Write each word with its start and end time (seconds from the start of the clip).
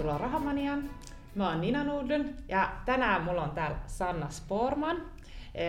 tervetuloa 0.00 0.18
Rahamaniaan. 0.18 0.90
Mä 1.34 1.48
oon 1.48 1.60
Nina 1.60 1.84
Nudlund 1.84 2.34
ja 2.48 2.72
tänään 2.84 3.22
mulla 3.22 3.42
on 3.42 3.50
täällä 3.50 3.76
Sanna 3.86 4.30
Sporman. 4.30 4.96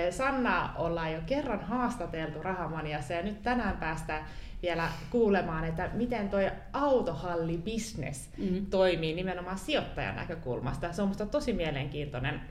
Sanna 0.10 0.74
ollaan 0.78 1.14
jo 1.14 1.20
kerran 1.26 1.62
haastateltu 1.62 2.44
Rahamaniassa 2.44 3.14
ja 3.14 3.24
nyt 3.24 3.44
tänään 3.44 3.78
päästään 3.78 4.26
vielä 4.62 4.90
kuulemaan, 5.10 5.66
että 5.66 5.90
miten 5.94 6.30
toi 6.30 6.52
autohallibisnes 6.74 8.30
mm-hmm. 8.38 8.66
toimii 8.66 9.14
nimenomaan 9.14 9.58
sijoittajan 9.58 10.16
näkökulmasta. 10.16 10.94
Se 10.94 11.02
on 11.02 11.08
musta 11.08 11.26
tosi 11.26 11.54
mielenkiintoinen 11.54 12.42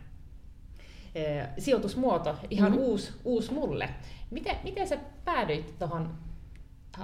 sijoitusmuoto, 1.59 2.37
ihan 2.51 2.73
mm-hmm. 2.73 2.85
uusi, 2.85 3.13
uusi 3.25 3.53
mulle. 3.53 3.89
Miten, 4.31 4.57
miten 4.65 4.89
sä 4.89 4.99
päädyit 5.25 5.79
tuohon 5.79 6.15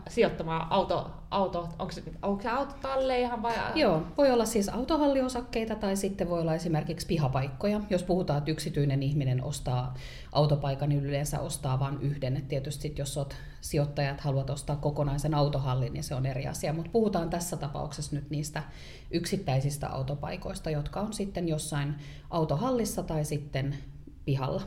sijoittamaan 0.09 0.67
auto, 0.71 1.11
auto 1.31 1.69
onko, 1.79 1.93
se, 1.93 2.03
onko 2.23 2.43
se 2.43 2.49
autotalleihan 2.49 3.43
vai? 3.43 3.55
Joo, 3.75 4.03
voi 4.19 4.31
olla 4.31 4.45
siis 4.45 4.69
autohalliosakkeita 4.69 5.75
tai 5.75 5.97
sitten 5.97 6.29
voi 6.29 6.41
olla 6.41 6.55
esimerkiksi 6.55 7.07
pihapaikkoja. 7.07 7.81
Jos 7.91 8.03
puhutaan, 8.03 8.39
että 8.39 8.51
yksityinen 8.51 9.03
ihminen 9.03 9.45
ostaa 9.45 9.95
autopaikan, 10.33 10.89
niin 10.89 11.07
yleensä 11.07 11.41
ostaa 11.41 11.81
vain 11.81 12.01
yhden. 12.01 12.37
Et 12.37 12.49
tietysti 12.49 12.95
jos 12.99 13.19
olet 13.19 13.37
sijoittajat 13.61 14.21
haluat 14.21 14.51
ostaa 14.51 14.77
kokonaisen 14.77 15.35
autohallin, 15.35 15.93
niin 15.93 16.05
se 16.05 16.15
on 16.15 16.27
eri 16.27 16.47
asia. 16.47 16.73
Mutta 16.73 16.91
puhutaan 16.91 17.31
tässä 17.31 17.57
tapauksessa 17.57 18.17
nyt 18.17 18.31
niistä 18.31 18.63
yksittäisistä 19.11 19.89
autopaikoista, 19.89 20.71
jotka 20.71 21.01
on 21.01 21.13
sitten 21.13 21.49
jossain 21.49 21.95
autohallissa 22.31 23.03
tai 23.03 23.25
sitten 23.25 23.77
pihalla. 24.25 24.63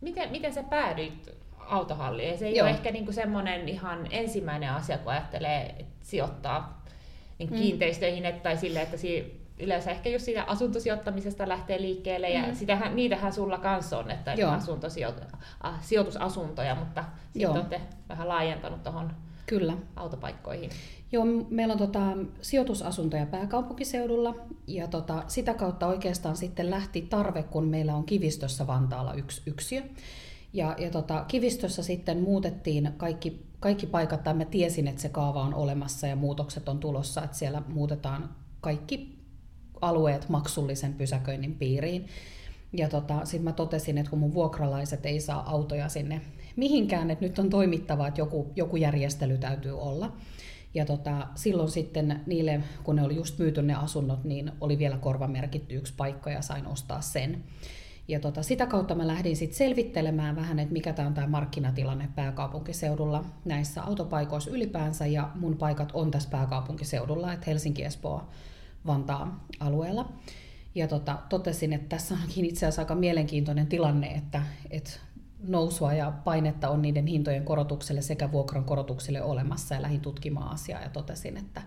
Miten, 0.00 0.30
miten 0.30 0.54
sä 0.54 0.62
päädyit 0.62 1.41
autohalliin. 1.66 2.38
Se 2.38 2.46
ei 2.46 2.56
Joo. 2.56 2.66
ole 2.66 2.74
ehkä 2.74 2.90
niinku 2.90 3.12
semmoinen 3.12 3.68
ihan 3.68 4.06
ensimmäinen 4.10 4.70
asia, 4.70 4.98
kun 4.98 5.12
ajattelee 5.12 5.84
sijoittaa 6.00 6.82
niin 7.38 7.50
mm. 7.50 7.56
kiinteistöihin 7.56 8.26
et, 8.26 8.42
tai 8.42 8.56
sille, 8.56 8.82
että 8.82 8.96
si, 8.96 9.40
yleensä 9.58 9.90
ehkä 9.90 10.08
just 10.08 10.24
siitä 10.24 10.44
asuntosijoittamisesta 10.46 11.48
lähtee 11.48 11.80
liikkeelle, 11.80 12.28
mm. 12.28 12.34
ja 12.34 12.54
sitähän, 12.54 12.96
niitähän 12.96 13.32
sulla 13.32 13.58
kanssa 13.58 13.98
on, 13.98 14.10
että 14.10 14.34
sijoitusasuntoja, 15.80 16.74
mutta 16.74 17.04
sitten 17.32 17.50
olette 17.50 17.80
vähän 18.08 18.28
laajentanut 18.28 18.82
tuohon 18.82 19.12
Kyllä. 19.46 19.76
autopaikkoihin. 19.96 20.70
Joo, 21.12 21.24
meillä 21.50 21.72
on 21.72 21.78
tota, 21.78 22.00
sijoitusasuntoja 22.40 23.26
pääkaupunkiseudulla 23.26 24.34
ja 24.66 24.88
tota, 24.88 25.22
sitä 25.26 25.54
kautta 25.54 25.86
oikeastaan 25.86 26.36
sitten 26.36 26.70
lähti 26.70 27.02
tarve, 27.10 27.42
kun 27.42 27.64
meillä 27.64 27.94
on 27.94 28.04
Kivistössä 28.04 28.66
Vantaalla 28.66 29.14
yksi 29.14 29.42
yksiö. 29.46 29.82
Ja, 30.52 30.76
ja 30.78 30.90
tota, 30.90 31.24
kivistössä 31.28 31.82
sitten 31.82 32.22
muutettiin 32.22 32.92
kaikki, 32.96 33.46
kaikki 33.60 33.86
paikat, 33.86 34.24
tai 34.24 34.34
mä 34.34 34.44
tiesin, 34.44 34.88
että 34.88 35.02
se 35.02 35.08
kaava 35.08 35.42
on 35.42 35.54
olemassa 35.54 36.06
ja 36.06 36.16
muutokset 36.16 36.68
on 36.68 36.78
tulossa, 36.78 37.24
että 37.24 37.36
siellä 37.36 37.62
muutetaan 37.68 38.34
kaikki 38.60 39.18
alueet 39.80 40.28
maksullisen 40.28 40.94
pysäköinnin 40.94 41.54
piiriin. 41.54 42.06
Ja 42.72 42.88
tota, 42.88 43.24
sitten 43.24 43.44
mä 43.44 43.52
totesin, 43.52 43.98
että 43.98 44.10
kun 44.10 44.18
mun 44.18 44.34
vuokralaiset 44.34 45.06
ei 45.06 45.20
saa 45.20 45.50
autoja 45.50 45.88
sinne 45.88 46.20
mihinkään, 46.56 47.10
että 47.10 47.24
nyt 47.24 47.38
on 47.38 47.50
toimittava, 47.50 48.08
että 48.08 48.20
joku, 48.20 48.52
joku 48.56 48.76
järjestely 48.76 49.38
täytyy 49.38 49.80
olla. 49.80 50.12
Ja 50.74 50.84
tota, 50.84 51.28
silloin 51.34 51.70
sitten 51.70 52.20
niille, 52.26 52.60
kun 52.84 52.96
ne 52.96 53.02
oli 53.02 53.16
just 53.16 53.38
myyty 53.38 53.62
ne 53.62 53.74
asunnot, 53.74 54.24
niin 54.24 54.52
oli 54.60 54.78
vielä 54.78 54.98
korvamerkitty 54.98 55.74
yksi 55.74 55.94
paikka 55.96 56.30
ja 56.30 56.42
sain 56.42 56.66
ostaa 56.66 57.00
sen. 57.00 57.44
Ja 58.08 58.20
tota, 58.20 58.42
sitä 58.42 58.66
kautta 58.66 58.94
mä 58.94 59.06
lähdin 59.06 59.36
sitten 59.36 59.58
selvittelemään 59.58 60.36
vähän, 60.36 60.58
että 60.58 60.72
mikä 60.72 60.92
tämä 60.92 61.08
on 61.08 61.14
tämä 61.14 61.26
markkinatilanne 61.26 62.08
pääkaupunkiseudulla 62.14 63.24
näissä 63.44 63.82
autopaikoissa 63.82 64.50
ylipäänsä, 64.50 65.06
ja 65.06 65.30
mun 65.34 65.56
paikat 65.56 65.90
on 65.94 66.10
tässä 66.10 66.30
pääkaupunkiseudulla, 66.30 67.32
että 67.32 67.46
Helsinki, 67.46 67.84
Espoo, 67.84 68.28
Vantaa 68.86 69.46
alueella. 69.60 70.12
Ja 70.74 70.88
tota, 70.88 71.18
totesin, 71.28 71.72
että 71.72 71.88
tässä 71.88 72.14
onkin 72.22 72.44
itse 72.44 72.66
asiassa 72.66 72.82
aika 72.82 72.94
mielenkiintoinen 72.94 73.66
tilanne, 73.66 74.06
että, 74.06 74.42
että 74.70 74.90
nousua 75.48 75.92
ja 75.92 76.12
painetta 76.24 76.68
on 76.68 76.82
niiden 76.82 77.06
hintojen 77.06 77.44
korotukselle 77.44 78.02
sekä 78.02 78.32
vuokran 78.32 78.64
korotukselle 78.64 79.22
olemassa, 79.22 79.74
ja 79.74 79.82
lähdin 79.82 80.00
tutkimaan 80.00 80.52
asiaa 80.52 80.82
ja 80.82 80.88
totesin, 80.88 81.36
että 81.36 81.62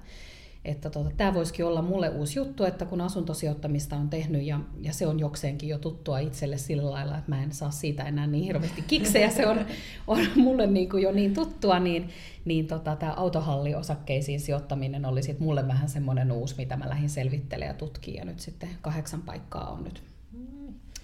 että 0.66 0.90
tota, 0.90 1.12
tämä 1.18 1.34
voisikin 1.34 1.66
olla 1.66 1.82
mulle 1.82 2.10
uusi 2.10 2.40
juttu, 2.40 2.64
että 2.64 2.86
kun 2.86 3.02
asuntosijoittamista 3.02 3.96
on 3.96 4.10
tehnyt 4.10 4.44
ja, 4.44 4.60
ja 4.82 4.94
se 4.94 5.08
on 5.08 5.20
jokseenkin 5.20 5.70
jo 5.70 5.78
tuttua 5.78 6.20
itselle 6.20 6.58
sillä 6.58 6.92
lailla, 6.92 7.18
että 7.18 7.32
mä 7.32 7.44
en 7.44 7.52
saa 7.52 7.72
siitä 7.72 8.04
enää 8.04 8.28
niin 8.28 8.44
hirveästi 8.44 8.82
kiksejä, 8.82 9.30
se 9.30 9.48
on, 9.48 9.66
on 10.08 10.20
mulle 10.36 10.68
niin 10.68 10.90
kuin 10.90 11.04
jo 11.04 11.12
niin 11.12 11.34
tuttua, 11.34 11.80
niin, 11.80 12.10
niin 12.46 12.68
tota, 12.68 12.96
tämä 12.96 13.14
autohalliosakkeisiin 13.14 14.40
sijoittaminen 14.40 15.06
oli 15.06 15.24
sit 15.24 15.40
mulle 15.40 15.68
vähän 15.68 15.90
semmoinen 15.90 16.32
uusi, 16.32 16.56
mitä 16.58 16.78
mä 16.78 16.90
lähdin 16.90 17.10
selvittelemään 17.10 17.76
ja 17.76 17.78
tutkimaan 17.78 18.18
ja 18.18 18.26
nyt 18.26 18.40
sitten 18.40 18.70
kahdeksan 18.82 19.22
paikkaa 19.22 19.72
on 19.72 19.84
nyt 19.84 20.15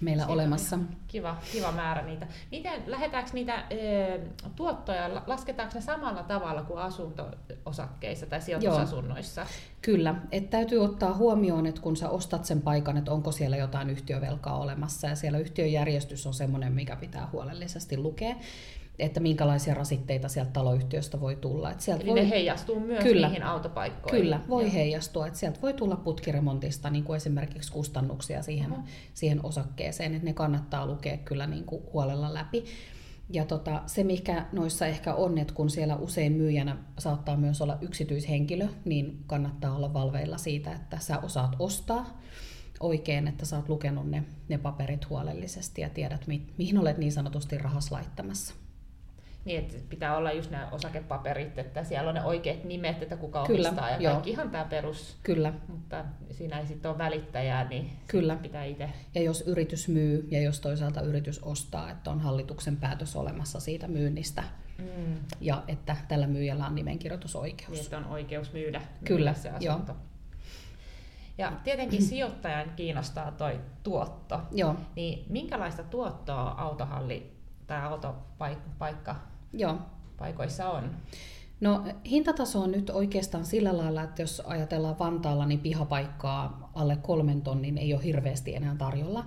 meillä 0.01 0.23
Siinä 0.23 0.33
olemassa. 0.33 0.79
Kiva, 1.07 1.37
kiva 1.51 1.71
määrä 1.71 2.01
niitä. 2.01 2.27
Miten, 2.51 2.83
lähdetäänkö 2.87 3.31
niitä 3.33 3.65
e, 3.69 3.77
tuottoja, 4.55 5.21
lasketaanko 5.27 5.75
ne 5.75 5.81
samalla 5.81 6.23
tavalla 6.23 6.63
kuin 6.63 6.79
asunto-osakkeissa 6.79 8.25
tai 8.25 8.41
sijoitusasunnoissa? 8.41 9.41
Joo, 9.41 9.49
kyllä, 9.81 10.15
että 10.31 10.49
täytyy 10.49 10.83
ottaa 10.83 11.13
huomioon, 11.13 11.65
että 11.65 11.81
kun 11.81 11.97
sä 11.97 12.09
ostat 12.09 12.45
sen 12.45 12.61
paikan, 12.61 12.97
että 12.97 13.11
onko 13.11 13.31
siellä 13.31 13.57
jotain 13.57 13.89
yhtiövelkaa 13.89 14.57
olemassa, 14.57 15.07
ja 15.07 15.15
siellä 15.15 15.39
yhtiöjärjestys 15.39 16.27
on 16.27 16.33
semmoinen, 16.33 16.73
mikä 16.73 16.95
pitää 16.95 17.27
huolellisesti 17.31 17.97
lukea 17.97 18.35
että 18.99 19.19
minkälaisia 19.19 19.73
rasitteita 19.73 20.29
sieltä 20.29 20.51
taloyhtiöstä 20.51 21.19
voi 21.19 21.35
tulla. 21.35 21.71
Että 21.71 21.83
sieltä 21.83 22.03
Eli 22.03 22.11
voi... 22.11 22.19
ne 22.19 22.29
heijastuu 22.29 22.79
myös 22.79 23.03
kyllä, 23.03 23.27
niihin 23.27 23.43
autopaikkoihin. 23.43 24.21
Kyllä, 24.21 24.41
voi 24.49 24.63
Joo. 24.63 24.73
heijastua. 24.73 25.27
Että 25.27 25.39
sieltä 25.39 25.61
voi 25.61 25.73
tulla 25.73 25.95
putkiremontista 25.95 26.89
niin 26.89 27.03
kuin 27.03 27.17
esimerkiksi 27.17 27.71
kustannuksia 27.71 28.41
siihen, 28.41 28.71
uh-huh. 28.71 28.85
siihen 29.13 29.45
osakkeeseen, 29.45 30.15
että 30.15 30.25
ne 30.25 30.33
kannattaa 30.33 30.85
lukea 30.85 31.17
kyllä 31.17 31.47
niin 31.47 31.65
kuin 31.65 31.83
huolella 31.93 32.33
läpi. 32.33 32.65
Ja 33.29 33.45
tota, 33.45 33.81
se, 33.85 34.03
mikä 34.03 34.45
noissa 34.51 34.85
ehkä 34.85 35.13
on, 35.13 35.37
että 35.37 35.53
kun 35.53 35.69
siellä 35.69 35.95
usein 35.95 36.31
myyjänä 36.31 36.77
saattaa 36.99 37.37
myös 37.37 37.61
olla 37.61 37.77
yksityishenkilö, 37.81 38.67
niin 38.85 39.23
kannattaa 39.27 39.75
olla 39.75 39.93
valveilla 39.93 40.37
siitä, 40.37 40.73
että 40.73 40.99
sä 40.99 41.19
osaat 41.19 41.55
ostaa 41.59 42.21
oikein, 42.79 43.27
että 43.27 43.45
sä 43.45 43.55
oot 43.55 43.69
lukenut 43.69 44.09
ne, 44.09 44.23
ne 44.49 44.57
paperit 44.57 45.09
huolellisesti 45.09 45.81
ja 45.81 45.89
tiedät, 45.89 46.27
mi, 46.27 46.47
mihin 46.57 46.77
olet 46.77 46.97
niin 46.97 47.11
sanotusti 47.11 47.57
rahas 47.57 47.91
laittamassa. 47.91 48.53
Niin, 49.45 49.59
että 49.59 49.77
pitää 49.89 50.17
olla 50.17 50.31
just 50.31 50.51
nämä 50.51 50.69
osakepaperit, 50.71 51.57
että 51.57 51.83
siellä 51.83 52.09
on 52.09 52.15
ne 52.15 52.23
oikeat 52.23 52.63
nimet, 52.63 53.03
että 53.03 53.17
kuka 53.17 53.45
Kyllä, 53.45 53.69
omistaa 53.69 53.89
ja 53.89 53.97
joo. 53.97 54.13
kaikki 54.13 54.29
ihan 54.29 54.49
tämä 54.49 54.65
perus. 54.65 55.17
Kyllä. 55.23 55.53
Mutta 55.67 56.05
siinä 56.31 56.59
ei 56.59 56.67
sitten 56.67 56.91
ole 56.91 56.97
välittäjää, 56.97 57.69
niin 57.69 57.89
Kyllä. 58.07 58.35
pitää 58.35 58.63
itse. 58.63 58.89
Ja 59.15 59.21
jos 59.21 59.41
yritys 59.41 59.87
myy 59.87 60.27
ja 60.31 60.41
jos 60.41 60.59
toisaalta 60.59 61.01
yritys 61.01 61.39
ostaa, 61.43 61.91
että 61.91 62.11
on 62.11 62.19
hallituksen 62.19 62.77
päätös 62.77 63.15
olemassa 63.15 63.59
siitä 63.59 63.87
myynnistä 63.87 64.43
mm. 64.77 65.15
ja 65.41 65.63
että 65.67 65.95
tällä 66.07 66.27
myyjällä 66.27 66.65
on 66.65 66.75
nimenkirjoitusoikeus. 66.75 67.71
Niin, 67.71 67.83
että 67.83 67.97
on 67.97 68.05
oikeus 68.05 68.53
myydä, 68.53 68.81
Kyllä, 69.03 69.33
se 69.33 69.49
asunto. 69.49 69.91
Joo. 69.91 70.01
Ja 71.37 71.51
tietenkin 71.63 72.01
sijoittajan 72.03 72.71
kiinnostaa 72.75 73.31
toi 73.31 73.59
tuotto. 73.83 74.41
Joo. 74.51 74.75
Niin 74.95 75.25
minkälaista 75.29 75.83
tuottoa 75.83 76.55
autohalli 76.57 77.31
tai 77.67 77.81
autopaikka 77.81 79.15
Joo. 79.53 79.77
paikoissa 80.17 80.69
on? 80.69 80.91
No 81.61 81.83
hintataso 82.05 82.61
on 82.61 82.71
nyt 82.71 82.89
oikeastaan 82.89 83.45
sillä 83.45 83.77
lailla, 83.77 84.03
että 84.03 84.21
jos 84.21 84.39
ajatellaan 84.45 84.99
Vantaalla, 84.99 85.45
niin 85.45 85.59
pihapaikkaa 85.59 86.71
alle 86.75 86.97
kolmen 87.01 87.41
tonnin 87.41 87.77
ei 87.77 87.93
ole 87.93 88.03
hirveästi 88.03 88.55
enää 88.55 88.75
tarjolla. 88.75 89.25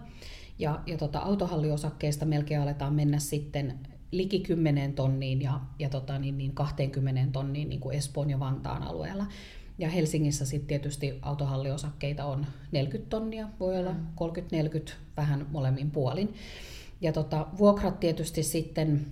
Ja, 0.58 0.80
ja 0.86 0.98
tota, 0.98 1.18
autohalliosakkeesta 1.18 2.24
melkein 2.24 2.60
aletaan 2.60 2.94
mennä 2.94 3.18
sitten 3.18 3.78
liki 4.10 4.40
10 4.40 4.92
tonniin 4.92 5.42
ja, 5.42 5.60
ja 5.78 5.88
tota, 5.88 6.18
niin, 6.18 6.38
niin 6.38 6.54
20 6.54 7.32
tonniin 7.32 7.68
niin 7.68 7.80
kuin 7.80 7.96
Espoon 7.96 8.30
ja 8.30 8.40
Vantaan 8.40 8.82
alueella. 8.82 9.26
Ja 9.78 9.88
Helsingissä 9.88 10.46
sitten 10.46 10.68
tietysti 10.68 11.18
autohalliosakkeita 11.22 12.24
on 12.24 12.46
40 12.72 13.10
tonnia, 13.10 13.48
voi 13.60 13.78
olla 13.78 13.90
30-40, 13.90 13.94
mm. 13.94 14.80
vähän 15.16 15.46
molemmin 15.50 15.90
puolin. 15.90 16.34
Ja 17.00 17.12
tota, 17.12 17.46
vuokrat 17.58 18.00
tietysti 18.00 18.42
sitten 18.42 19.06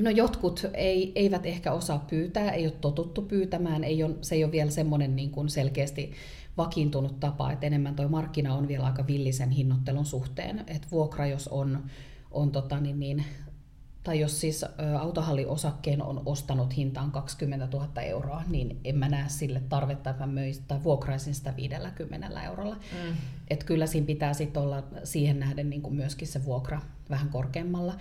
No 0.00 0.10
jotkut 0.10 0.66
ei, 0.74 1.12
eivät 1.14 1.46
ehkä 1.46 1.72
osaa 1.72 2.06
pyytää, 2.10 2.50
ei 2.50 2.66
ole 2.66 2.74
totuttu 2.80 3.22
pyytämään, 3.22 3.84
ei 3.84 4.02
ole, 4.02 4.14
se 4.22 4.34
ei 4.34 4.44
ole 4.44 4.52
vielä 4.52 4.70
semmoinen 4.70 5.16
niin 5.16 5.30
kuin 5.30 5.48
selkeästi 5.48 6.12
vakiintunut 6.56 7.20
tapa, 7.20 7.52
että 7.52 7.66
enemmän 7.66 7.96
tuo 7.96 8.08
markkina 8.08 8.54
on 8.54 8.68
vielä 8.68 8.84
aika 8.84 9.06
villisen 9.06 9.50
hinnoittelun 9.50 10.06
suhteen. 10.06 10.64
Että 10.66 10.88
vuokra, 10.90 11.26
jos 11.26 11.48
on, 11.48 11.84
on 12.30 12.50
tota, 12.50 12.80
niin, 12.80 13.00
niin, 13.00 13.24
tai 14.02 14.20
jos 14.20 14.40
siis 14.40 14.64
autohalliosakkeen 14.98 16.02
on 16.02 16.22
ostanut 16.26 16.76
hintaan 16.76 17.10
20 17.10 17.68
000 17.76 18.02
euroa, 18.02 18.42
niin 18.48 18.80
en 18.84 18.96
mä 18.96 19.08
näe 19.08 19.28
sille 19.28 19.62
tarvetta, 19.68 20.10
että 20.10 20.26
mä 20.26 20.32
möisin 20.32 20.64
tai 20.68 20.84
vuokraisin 20.84 21.34
sitä 21.34 21.56
50 21.56 22.42
eurolla. 22.42 22.74
Mm. 22.74 23.16
Että 23.50 23.64
kyllä 23.64 23.86
siinä 23.86 24.06
pitää 24.06 24.34
sitten 24.34 24.62
olla 24.62 24.82
siihen 25.04 25.40
nähden 25.40 25.70
niin 25.70 25.82
kuin 25.82 25.94
myöskin 25.94 26.28
se 26.28 26.44
vuokra 26.44 26.80
vähän 27.10 27.28
korkeammalla. 27.28 27.94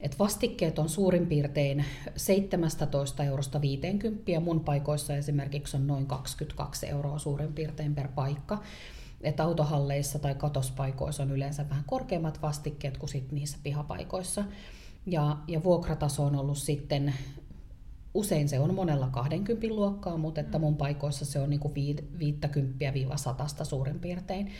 Et 0.00 0.18
vastikkeet 0.18 0.78
on 0.78 0.88
suurin 0.88 1.26
piirtein 1.26 1.84
17 2.16 3.24
eurosta 3.24 3.60
50, 3.60 4.40
mun 4.40 4.60
paikoissa 4.60 5.16
esimerkiksi 5.16 5.76
on 5.76 5.86
noin 5.86 6.06
22 6.06 6.86
euroa 6.86 7.18
suurin 7.18 7.52
piirtein 7.52 7.94
per 7.94 8.08
paikka. 8.08 8.62
Et 9.20 9.40
autohalleissa 9.40 10.18
tai 10.18 10.34
katospaikoissa 10.34 11.22
on 11.22 11.30
yleensä 11.30 11.68
vähän 11.68 11.84
korkeammat 11.86 12.42
vastikkeet 12.42 12.98
kuin 12.98 13.10
sit 13.10 13.32
niissä 13.32 13.58
pihapaikoissa. 13.62 14.44
Ja, 15.06 15.36
ja 15.48 15.64
vuokrataso 15.64 16.24
on 16.24 16.36
ollut 16.36 16.58
sitten, 16.58 17.14
usein 18.14 18.48
se 18.48 18.60
on 18.60 18.74
monella 18.74 19.08
20 19.08 19.66
luokkaa, 19.68 20.16
mutta 20.16 20.40
että 20.40 20.58
mun 20.58 20.76
paikoissa 20.76 21.24
se 21.24 21.38
on 21.38 21.50
niinku 21.50 21.72
50-100 23.60 23.64
suurin 23.64 24.00
piirtein 24.00 24.50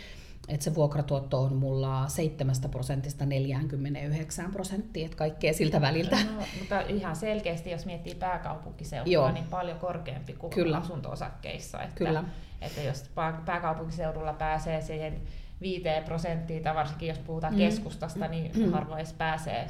että 0.50 0.64
se 0.64 0.75
vuokratuotto 0.75 1.43
on 1.43 1.56
mulla 1.56 2.08
7 2.08 2.55
prosentista 2.70 3.26
49 3.26 4.52
prosenttia, 4.52 5.05
että 5.05 5.17
kaikkea 5.17 5.52
siltä 5.52 5.81
väliltä. 5.81 6.17
No, 6.17 6.43
mutta 6.58 6.81
ihan 6.81 7.17
selkeästi, 7.17 7.70
jos 7.70 7.87
miettii 7.87 8.14
pääkaupunkiseutua, 8.14 9.12
Joo. 9.12 9.32
niin 9.32 9.44
paljon 9.50 9.79
korkeampi 9.79 10.32
kuin 10.32 10.50
Kyllä. 10.50 10.76
asunto-osakkeissa. 10.76 11.82
Että, 11.82 11.94
Kyllä. 11.94 12.25
että 12.61 12.82
jos 12.82 13.11
pääkaupunkiseudulla 13.44 14.32
pääsee 14.32 14.81
siihen 14.81 15.20
5 15.61 15.85
prosenttiin, 16.05 16.62
tai 16.62 16.75
varsinkin 16.75 17.08
jos 17.08 17.19
puhutaan 17.19 17.52
mm. 17.52 17.58
keskustasta, 17.58 18.29
niin 18.29 18.52
mm. 18.56 18.73
harvoin 18.73 19.06
pääsee 19.19 19.67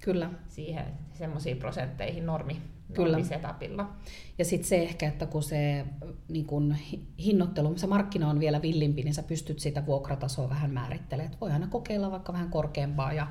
Kyllä. 0.00 0.30
siihen 0.48 0.84
semmoisiin 1.12 1.56
prosentteihin 1.56 2.26
normi, 2.26 2.62
Kyllä. 2.92 3.24
setupilla. 3.24 3.92
Ja 4.38 4.44
sitten 4.44 4.68
se 4.68 4.82
ehkä, 4.82 5.08
että 5.08 5.26
kun 5.26 5.42
se 5.42 5.86
niin 6.28 6.46
kun 6.46 6.76
hinnoittelu, 7.18 7.78
se 7.78 7.86
markkina 7.86 8.30
on 8.30 8.40
vielä 8.40 8.62
villimpi, 8.62 9.02
niin 9.02 9.14
sä 9.14 9.22
pystyt 9.22 9.58
sitä 9.58 9.86
vuokratasoa 9.86 10.48
vähän 10.48 10.70
määrittelemään. 10.70 11.36
Voi 11.40 11.52
aina 11.52 11.66
kokeilla 11.66 12.10
vaikka 12.10 12.32
vähän 12.32 12.50
korkeampaa 12.50 13.12
ja, 13.12 13.26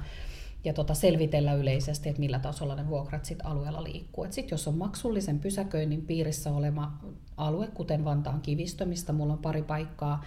ja 0.64 0.74
tota 0.74 0.94
selvitellä 0.94 1.54
yleisesti, 1.54 2.10
että 2.10 2.20
millä 2.20 2.40
tasolla 2.40 2.76
ne 2.76 2.88
vuokrat 2.88 3.26
sit 3.26 3.40
alueella 3.44 3.84
liikkuu. 3.84 4.28
Sitten 4.30 4.54
jos 4.54 4.68
on 4.68 4.78
maksullisen 4.78 5.40
pysäköinnin 5.40 6.02
piirissä 6.02 6.52
oleva 6.52 6.92
alue, 7.38 7.68
kuten 7.68 8.06
Vantaan 8.06 8.42
kivistö, 8.42 8.86
mistä 8.86 9.14
mulla 9.14 9.34
on 9.34 9.40
pari 9.40 9.64
paikkaa, 9.64 10.24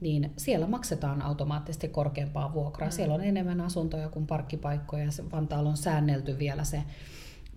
niin 0.00 0.32
siellä 0.36 0.66
maksetaan 0.66 1.22
automaattisesti 1.22 1.88
korkeampaa 1.88 2.52
vuokraa. 2.52 2.88
Mm. 2.88 2.92
Siellä 2.92 3.14
on 3.14 3.24
enemmän 3.24 3.60
asuntoja 3.60 4.08
kuin 4.08 4.26
parkkipaikkoja 4.26 5.04
ja 5.04 5.10
Vantaalla 5.32 5.70
on 5.70 5.76
säännelty 5.76 6.38
vielä 6.38 6.64
se 6.64 6.82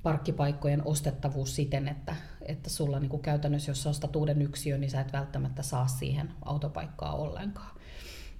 parkkipaikkojen 0.04 0.82
ostettavuus 0.86 1.56
siten, 1.56 1.88
että, 1.88 2.16
että 2.42 2.70
sulla 2.70 3.00
niin 3.00 3.10
kuin 3.10 3.22
käytännössä, 3.22 3.72
jos 3.72 3.88
ostat 3.88 4.16
uuden 4.16 4.42
yksiön, 4.42 4.82
niin 4.82 4.92
sä 4.92 5.02
et 5.02 5.14
välttämättä 5.14 5.64
saa 5.64 5.88
siihen 5.88 6.32
autopaikkaa 6.46 7.16
ollenkaan. 7.16 7.82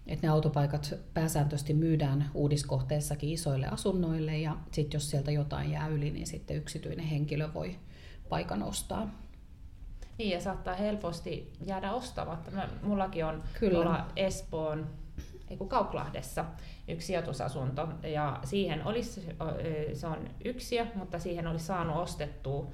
Et 0.08 0.22
ne 0.22 0.30
autopaikat 0.30 0.94
pääsääntöisesti 1.14 1.74
myydään 1.74 2.32
uudiskohteessakin 2.34 3.30
isoille 3.30 3.68
asunnoille 3.68 4.38
ja 4.38 4.58
sitten 4.72 4.98
jos 4.98 5.10
sieltä 5.10 5.32
jotain 5.32 5.72
jää 5.72 5.88
yli, 5.88 6.12
niin 6.12 6.28
sitten 6.28 6.58
yksityinen 6.58 7.06
henkilö 7.06 7.54
voi 7.54 7.76
paikan 8.30 8.64
ostaa. 8.64 9.10
Niin 10.18 10.30
ja 10.30 10.42
saattaa 10.42 10.76
helposti 10.76 11.54
jäädä 11.66 11.94
ostamatta. 11.94 12.52
Mullakin 12.84 13.26
on 13.26 13.44
Kyllä. 13.60 14.06
Espoon 14.16 14.88
ei 15.52 15.58
Kauklahdessa 15.68 16.46
yksi 16.88 17.08
sijoitusasunto. 17.08 17.88
Ja 18.04 18.40
siihen 18.44 18.88
olisi, 18.88 19.28
se 19.94 20.08
on 20.08 20.30
yksiö, 20.46 20.86
mutta 20.96 21.20
siihen 21.20 21.48
olisi 21.48 21.66
saanut 21.66 21.98
ostettua 21.98 22.72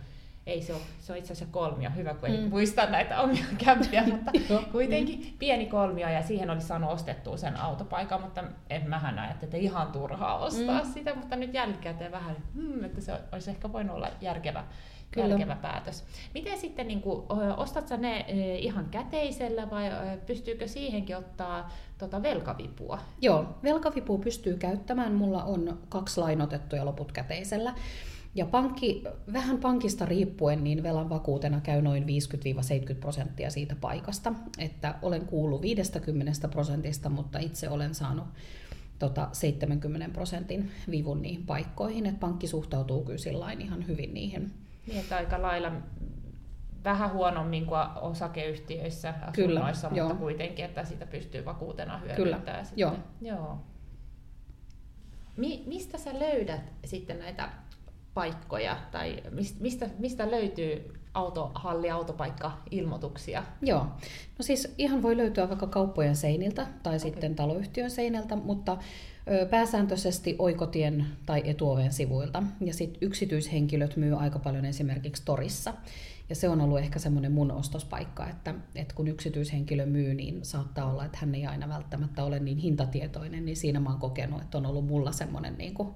ei 0.47 0.61
se 0.61 0.73
ole, 0.73 0.81
se 0.99 1.11
on 1.11 1.17
itse 1.17 1.33
asiassa 1.33 1.53
kolmio, 1.53 1.89
hyvä 1.95 2.13
kun 2.13 2.29
mm. 2.29 2.49
muista 2.49 2.85
näitä 2.85 3.21
omia 3.21 3.45
kämpiä, 3.65 4.03
mutta 4.03 4.31
kuitenkin 4.71 5.35
pieni 5.39 5.65
kolmio 5.65 6.09
ja 6.09 6.23
siihen 6.23 6.49
olisi 6.49 6.67
saanut 6.67 6.91
ostettua 6.91 7.38
sen 7.38 7.57
autopaikan, 7.57 8.21
mutta 8.21 8.44
en 8.69 8.89
mähän 8.89 9.15
näe, 9.15 9.35
että 9.44 9.57
ihan 9.57 9.91
turhaa 9.91 10.38
ostaa 10.38 10.83
mm. 10.83 10.91
sitä, 10.94 11.15
mutta 11.15 11.35
nyt 11.35 11.53
jälkikäteen 11.53 12.11
vähän, 12.11 12.35
hmm, 12.53 12.83
että 12.83 13.01
se 13.01 13.13
olisi 13.31 13.49
ehkä 13.49 13.73
voinut 13.73 13.95
olla 13.95 14.09
järkevä 14.21 14.63
Kyllä. 15.11 15.27
järkevä 15.27 15.55
päätös. 15.55 16.03
Miten 16.33 16.57
sitten, 16.57 16.88
niin 16.88 17.01
kuin, 17.01 17.23
ostat 17.57 17.88
sä 17.88 17.97
ne 17.97 18.25
ihan 18.59 18.85
käteisellä 18.91 19.69
vai 19.69 19.89
pystyykö 20.25 20.67
siihenkin 20.67 21.17
ottaa 21.17 21.71
tota 21.97 22.23
velkavipua? 22.23 22.99
Joo, 23.21 23.45
velkavipua 23.63 24.17
pystyy 24.17 24.57
käyttämään. 24.57 25.13
Mulla 25.13 25.44
on 25.44 25.79
kaksi 25.89 26.19
lainotettuja 26.19 26.85
loput 26.85 27.11
käteisellä. 27.11 27.73
Ja 28.37 28.45
pankki, 28.45 29.03
vähän 29.33 29.57
pankista 29.57 30.05
riippuen, 30.05 30.63
niin 30.63 30.83
velan 30.83 31.09
vakuutena 31.09 31.61
käy 31.61 31.81
noin 31.81 32.03
50-70 32.03 32.95
prosenttia 32.99 33.49
siitä 33.49 33.75
paikasta. 33.81 34.33
Että 34.57 34.95
olen 35.01 35.25
kuullut 35.25 35.61
50 35.61 36.47
prosentista, 36.47 37.09
mutta 37.09 37.39
itse 37.39 37.69
olen 37.69 37.95
saanut 37.95 38.25
tota 38.99 39.29
70 39.31 40.13
prosentin 40.13 40.71
vivun 40.91 41.21
niihin 41.21 41.45
paikkoihin. 41.45 42.05
Että 42.05 42.19
pankki 42.19 42.47
suhtautuu 42.47 43.03
kyllä 43.03 43.51
ihan 43.59 43.87
hyvin 43.87 44.13
niihin 44.13 44.51
niin, 44.87 44.99
että 44.99 45.15
aika 45.15 45.41
lailla 45.41 45.71
vähän 46.83 47.13
huonommin 47.13 47.65
kuin 47.65 47.79
osakeyhtiöissä 48.01 49.13
asunnoissa, 49.21 49.89
Kyllä, 49.89 50.03
mutta 50.03 50.15
joo. 50.15 50.21
kuitenkin, 50.21 50.65
että 50.65 50.83
sitä 50.83 51.05
pystyy 51.05 51.45
vakuutena 51.45 51.97
hyödyntämään. 51.97 52.41
Kyllä, 52.43 52.63
sitten. 52.63 52.79
Joo. 52.81 52.97
joo. 53.21 53.57
Mi- 55.37 55.63
mistä 55.65 55.97
sä 55.97 56.19
löydät 56.19 56.73
sitten 56.85 57.19
näitä 57.19 57.49
paikkoja, 58.17 58.77
tai 58.91 59.23
mistä, 59.59 59.89
mistä 59.99 60.31
löytyy 60.31 60.93
autohalli, 61.13 61.89
autopaikka-ilmoituksia? 61.89 63.43
Joo, 63.61 63.79
no 64.39 64.41
siis 64.41 64.73
ihan 64.77 65.01
voi 65.01 65.17
löytyä 65.17 65.49
vaikka 65.49 65.67
kauppojen 65.67 66.15
seiniltä 66.15 66.67
tai 66.83 66.95
okay. 66.95 66.99
sitten 66.99 67.35
taloyhtiön 67.35 67.91
seinältä, 67.91 68.35
mutta 68.35 68.77
pääsääntöisesti 69.49 70.35
oikotien 70.39 71.05
tai 71.25 71.41
etuoven 71.45 71.93
sivuilta. 71.93 72.43
Ja 72.61 72.73
sitten 72.73 72.97
yksityishenkilöt 73.01 73.95
myy 73.95 74.19
aika 74.19 74.39
paljon 74.39 74.65
esimerkiksi 74.65 75.23
torissa. 75.25 75.73
Ja 76.29 76.35
se 76.35 76.49
on 76.49 76.61
ollut 76.61 76.79
ehkä 76.79 76.99
semmoinen 76.99 77.31
mun 77.31 77.51
ostospaikka, 77.51 78.29
että, 78.29 78.55
että 78.75 78.95
kun 78.95 79.07
yksityishenkilö 79.07 79.85
myy, 79.85 80.13
niin 80.13 80.45
saattaa 80.45 80.91
olla, 80.91 81.05
että 81.05 81.17
hän 81.21 81.35
ei 81.35 81.45
aina 81.45 81.69
välttämättä 81.69 82.23
ole 82.23 82.39
niin 82.39 82.57
hintatietoinen, 82.57 83.45
niin 83.45 83.57
siinä 83.57 83.79
mä 83.79 83.89
oon 83.89 83.99
kokenut, 83.99 84.41
että 84.41 84.57
on 84.57 84.65
ollut 84.65 84.87
mulla 84.87 85.11
semmoinen 85.11 85.57
niin 85.57 85.73
kuin 85.73 85.89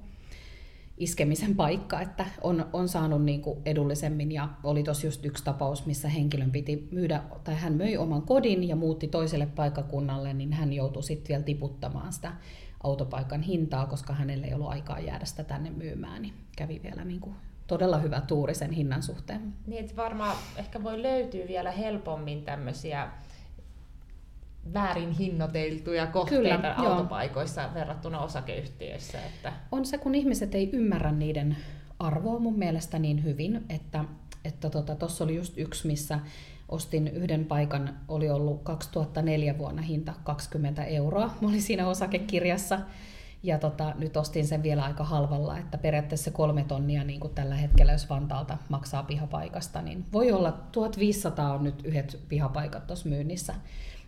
iskemisen 0.98 1.56
paikka, 1.56 2.02
että 2.02 2.26
on, 2.42 2.66
on 2.74 2.90
saanut 2.90 3.24
niin 3.24 3.42
kuin 3.42 3.60
edullisemmin 3.66 4.32
ja 4.32 4.50
oli 4.64 4.84
tosi 4.84 5.08
just 5.08 5.26
yksi 5.26 5.44
tapaus, 5.44 5.86
missä 5.86 6.10
henkilön 6.10 6.52
piti 6.52 6.88
myydä, 6.92 7.24
tai 7.44 7.56
hän 7.56 7.74
möi 7.74 7.98
oman 7.98 8.22
kodin 8.22 8.68
ja 8.68 8.76
muutti 8.76 9.08
toiselle 9.08 9.46
paikkakunnalle, 9.46 10.34
niin 10.34 10.54
hän 10.54 10.74
joutui 10.74 11.04
sitten 11.04 11.30
vielä 11.30 11.44
tiputtamaan 11.44 12.14
sitä 12.14 12.34
autopaikan 12.84 13.42
hintaa, 13.42 13.86
koska 13.86 14.14
hänelle 14.14 14.48
ei 14.48 14.54
ollut 14.54 14.70
aikaa 14.70 15.00
jäädä 15.00 15.26
sitä 15.26 15.44
tänne 15.44 15.70
myymään, 15.70 16.22
niin 16.22 16.34
kävi 16.58 16.82
vielä 16.84 17.06
niin 17.06 17.20
kuin 17.20 17.36
todella 17.68 17.98
hyvä 17.98 18.22
tuuri 18.22 18.56
sen 18.56 18.72
hinnan 18.72 19.04
suhteen. 19.04 19.54
Niin, 19.68 19.84
että 19.84 19.96
varmaan 19.96 20.38
ehkä 20.58 20.84
voi 20.84 21.02
löytyä 21.02 21.48
vielä 21.48 21.72
helpommin 21.72 22.44
tämmöisiä 22.44 23.12
väärin 24.74 25.12
hinnoiteltuja 25.12 26.08
kohteita 26.08 26.58
Kyllä, 26.58 26.74
autopaikoissa 26.76 27.62
joo. 27.62 27.74
verrattuna 27.74 28.20
osakeyhtiöissä. 28.20 29.18
Että... 29.26 29.54
On 29.72 29.86
se, 29.86 29.98
kun 29.98 30.16
ihmiset 30.16 30.56
ei 30.56 30.70
ymmärrä 30.74 31.12
niiden 31.12 31.58
arvoa 32.00 32.40
mun 32.40 32.60
mielestä 32.60 33.00
niin 33.00 33.24
hyvin, 33.24 33.66
että 33.70 34.06
että 34.46 34.70
tuossa 34.70 34.96
tota, 34.96 35.24
oli 35.24 35.36
just 35.36 35.58
yksi, 35.58 35.88
missä 35.88 36.20
ostin 36.70 37.08
yhden 37.08 37.46
paikan, 37.46 38.00
oli 38.08 38.30
ollut 38.30 38.64
2004 38.64 39.58
vuonna 39.58 39.82
hinta 39.82 40.14
20 40.24 40.84
euroa. 40.84 41.30
Mä 41.42 41.48
olin 41.48 41.62
siinä 41.62 41.88
osakekirjassa 41.88 42.80
ja 43.44 43.58
tota, 43.58 43.94
nyt 43.98 44.18
ostin 44.18 44.48
sen 44.48 44.64
vielä 44.64 44.84
aika 44.84 45.04
halvalla, 45.04 45.58
että 45.58 45.78
periaatteessa 45.78 46.32
kolme 46.32 46.64
tonnia 46.64 47.04
niin 47.04 47.20
kuin 47.20 47.34
tällä 47.34 47.56
hetkellä, 47.56 47.92
jos 47.92 48.10
Vantaalta 48.10 48.58
maksaa 48.70 49.04
pihapaikasta, 49.04 49.82
niin 49.82 50.06
voi 50.14 50.32
olla 50.32 50.52
1500 50.52 51.54
on 51.54 51.64
nyt 51.64 51.82
yhdet 51.84 52.20
pihapaikat 52.30 52.88
tuossa 52.88 53.10
myynnissä, 53.10 53.56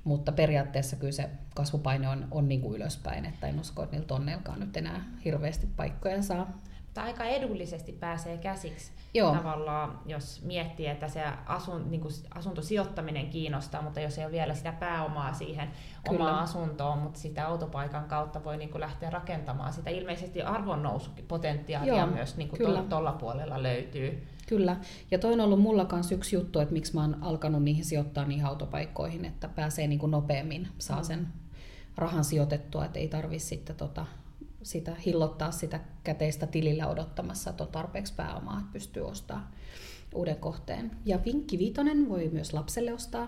mutta 0.03 0.31
periaatteessa 0.31 0.95
kyllä 0.95 1.11
se 1.11 1.29
kasvupaine 1.55 2.09
on, 2.09 2.27
on 2.31 2.47
niin 2.47 2.61
kuin 2.61 2.75
ylöspäin, 2.75 3.25
että 3.25 3.47
en 3.47 3.59
usko, 3.59 3.83
että 3.83 3.95
niillä 3.95 4.07
tonneilkaan 4.07 4.59
nyt 4.59 4.77
enää 4.77 5.03
hirveästi 5.25 5.67
paikkoja 5.75 6.21
saa 6.21 6.61
tai 6.93 7.05
aika 7.05 7.23
edullisesti 7.23 7.91
pääsee 7.91 8.37
käsiksi 8.37 8.91
Joo. 9.13 9.35
tavallaan, 9.35 9.99
jos 10.05 10.41
miettii, 10.41 10.87
että 10.87 11.07
se 11.07 11.23
asun, 11.45 11.91
niin 11.91 12.01
kuin 12.01 12.13
asuntosijoittaminen 12.35 13.29
kiinnostaa, 13.29 13.81
mutta 13.81 13.99
jos 13.99 14.17
ei 14.17 14.25
ole 14.25 14.31
vielä 14.31 14.53
sitä 14.53 14.71
pääomaa 14.71 15.33
siihen 15.33 15.71
Kyllä. 16.09 16.23
omaan 16.23 16.43
asuntoon, 16.43 16.97
mutta 16.97 17.19
sitä 17.19 17.47
autopaikan 17.47 18.05
kautta 18.05 18.43
voi 18.43 18.57
niin 18.57 18.69
kuin 18.69 18.81
lähteä 18.81 19.09
rakentamaan 19.09 19.73
sitä. 19.73 19.89
Ilmeisesti 19.89 20.41
arvonnousupotentiaalia 20.41 21.95
Joo, 21.95 22.07
myös 22.07 22.37
niin 22.37 22.49
tuolla 22.89 23.11
puolella 23.11 23.63
löytyy. 23.63 24.27
Kyllä, 24.47 24.77
ja 25.11 25.19
toi 25.19 25.33
on 25.33 25.41
ollut 25.41 25.61
mulla 25.61 25.85
kanssa 25.85 26.15
yksi 26.15 26.35
juttu, 26.35 26.59
että 26.59 26.73
miksi 26.73 26.93
mä 26.93 27.01
oon 27.01 27.17
alkanut 27.21 27.63
niihin 27.63 27.85
sijoittaa 27.85 28.25
niihin 28.25 28.45
autopaikkoihin, 28.45 29.25
että 29.25 29.47
pääsee 29.47 29.87
niin 29.87 29.99
kuin 29.99 30.11
nopeammin, 30.11 30.67
saa 30.77 30.97
mm. 30.97 31.03
sen 31.03 31.27
rahan 31.95 32.23
sijoitettua, 32.23 32.85
että 32.85 32.99
ei 32.99 33.07
tarvitse 33.07 33.47
sitten 33.47 33.75
tota, 33.75 34.05
sitä 34.63 34.95
hillottaa 35.05 35.51
sitä 35.51 35.79
käteistä 36.03 36.47
tilillä 36.47 36.87
odottamassa, 36.87 37.49
että 37.49 37.63
on 37.63 37.71
tarpeeksi 37.71 38.13
pääomaa, 38.13 38.59
että 38.59 38.73
pystyy 38.73 39.03
ostamaan 39.07 39.47
uuden 40.15 40.35
kohteen. 40.35 40.91
Ja 41.05 41.19
vinkki 41.25 41.57
viitonen 41.57 42.09
voi 42.09 42.29
myös 42.33 42.53
lapselle 42.53 42.93
ostaa 42.93 43.27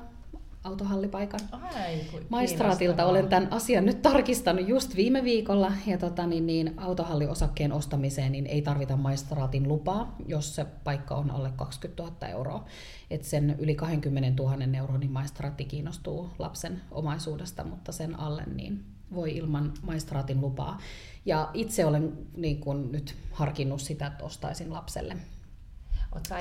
autohallipaikan. 0.65 1.39
Ai, 1.51 2.01
Maistraatilta 2.29 3.05
olen 3.05 3.27
tämän 3.27 3.47
asian 3.51 3.85
nyt 3.85 4.01
tarkistanut 4.01 4.67
just 4.67 4.95
viime 4.95 5.23
viikolla, 5.23 5.71
ja 5.87 5.97
tota, 5.97 6.27
niin, 6.27 6.45
niin, 6.45 6.73
autohalliosakkeen 6.77 7.73
ostamiseen 7.73 8.31
niin 8.31 8.45
ei 8.45 8.61
tarvita 8.61 8.97
maistraatin 8.97 9.67
lupaa, 9.67 10.15
jos 10.27 10.55
se 10.55 10.65
paikka 10.83 11.15
on 11.15 11.31
alle 11.31 11.51
20 11.55 12.03
000 12.03 12.27
euroa. 12.27 12.65
Et 13.09 13.23
sen 13.23 13.55
yli 13.59 13.75
20 13.75 14.43
000 14.43 14.57
euroa 14.77 14.97
niin 14.97 15.11
maistraatti 15.11 15.65
kiinnostuu 15.65 16.29
lapsen 16.39 16.81
omaisuudesta, 16.91 17.63
mutta 17.63 17.91
sen 17.91 18.19
alle 18.19 18.43
niin 18.55 18.94
voi 19.13 19.37
ilman 19.37 19.73
maistraatin 19.81 20.41
lupaa. 20.41 20.79
Ja 21.25 21.49
itse 21.53 21.85
olen 21.85 22.17
niin 22.37 22.59
kun, 22.59 22.91
nyt 22.91 23.15
harkinnut 23.31 23.81
sitä, 23.81 24.07
että 24.07 24.23
ostaisin 24.23 24.73
lapselle 24.73 25.17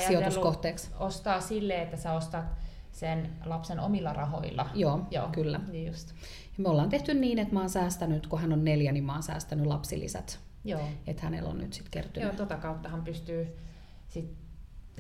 sijoituskohteeksi. 0.07 0.91
ostaa 0.99 1.41
sille, 1.41 1.83
että 1.83 1.97
sä 1.97 2.13
ostat 2.13 2.45
sen 2.93 3.31
lapsen 3.45 3.81
omilla 3.81 4.13
rahoilla. 4.13 4.71
Joo, 4.75 5.01
Joo. 5.11 5.29
kyllä. 5.29 5.61
Niin 5.71 5.87
just. 5.87 6.09
Ja 6.59 6.63
me 6.63 6.69
ollaan 6.69 6.89
tehty 6.89 7.15
niin, 7.15 7.39
että 7.39 7.55
mä 7.55 7.61
oon 7.61 7.71
säästänyt, 7.71 8.27
kun 8.27 8.41
hän 8.41 8.53
on 8.53 8.65
neljä, 8.65 8.93
niin 8.93 9.05
mä 9.05 9.13
oon 9.13 9.23
säästänyt 9.23 9.67
lapsilisät. 9.67 10.39
Joo. 10.65 10.81
Että 11.07 11.23
hänellä 11.23 11.51
on 11.51 11.59
nyt 11.59 11.73
sitten 11.73 11.91
kertynyt. 11.91 12.29
Joo, 12.29 12.37
tota 12.37 12.57
kauttahan 12.57 13.05
pystyy 13.05 13.57
sit 14.09 14.35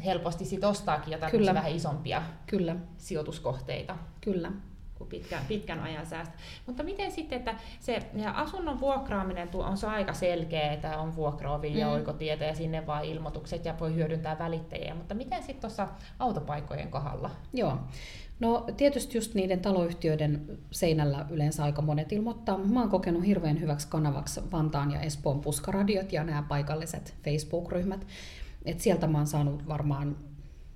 helposti 0.04 0.44
sit 0.44 0.64
ostaakin 0.64 1.12
jotain 1.12 1.30
Kyllä. 1.30 1.54
vähän 1.54 1.72
isompia 1.72 2.22
Kyllä. 2.46 2.76
sijoituskohteita. 2.98 3.98
Kyllä 4.20 4.52
kuin 4.94 5.08
pitkän, 5.08 5.44
pitkän 5.48 5.80
ajan 5.80 6.06
säästö. 6.06 6.34
Mutta 6.66 6.82
miten 6.82 7.12
sitten, 7.12 7.38
että 7.38 7.54
se 7.80 8.02
asunnon 8.34 8.80
vuokraaminen 8.80 9.48
on 9.54 9.76
se 9.76 9.86
aika 9.86 10.14
selkeä, 10.14 10.72
että 10.72 10.98
on 10.98 11.16
vuokraovi 11.16 11.70
mm. 11.70 11.76
ja 11.76 11.88
oikotieto 11.88 12.44
ja 12.44 12.54
sinne 12.54 12.86
vaan 12.86 13.04
ilmoitukset 13.04 13.64
ja 13.64 13.74
voi 13.80 13.94
hyödyntää 13.94 14.38
välittäjiä, 14.38 14.94
mutta 14.94 15.14
miten 15.14 15.42
sitten 15.42 15.60
tuossa 15.60 15.88
autopaikkojen 16.18 16.90
kohdalla? 16.90 17.30
Joo. 17.52 17.78
No 18.40 18.66
tietysti 18.76 19.18
just 19.18 19.34
niiden 19.34 19.60
taloyhtiöiden 19.60 20.58
seinällä 20.70 21.26
yleensä 21.30 21.64
aika 21.64 21.82
monet 21.82 22.12
ilmoittaa. 22.12 22.58
Mä 22.58 22.80
oon 22.80 22.90
kokenut 22.90 23.26
hirveän 23.26 23.60
hyväksi 23.60 23.88
kanavaksi 23.88 24.40
Vantaan 24.52 24.90
ja 24.90 25.00
Espoon 25.00 25.40
puskaradiot 25.40 26.12
ja 26.12 26.24
nämä 26.24 26.42
paikalliset 26.48 27.14
Facebook-ryhmät. 27.24 28.06
Et 28.64 28.80
sieltä 28.80 29.06
mä 29.06 29.18
oon 29.18 29.26
saanut 29.26 29.68
varmaan, 29.68 30.16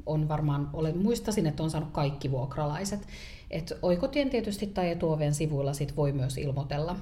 on 0.06 0.28
varmaan, 0.28 0.70
olen, 0.72 0.98
muistasin, 0.98 1.46
että 1.46 1.62
on 1.62 1.70
saanut 1.70 1.90
kaikki 1.92 2.30
vuokralaiset. 2.30 3.08
Et 3.50 3.72
oikotien 3.82 4.30
tietysti 4.30 4.66
tai 4.66 4.90
etuoven 4.90 5.34
sivuilla 5.34 5.72
sit 5.72 5.96
voi 5.96 6.12
myös 6.12 6.38
ilmoitella. 6.38 6.96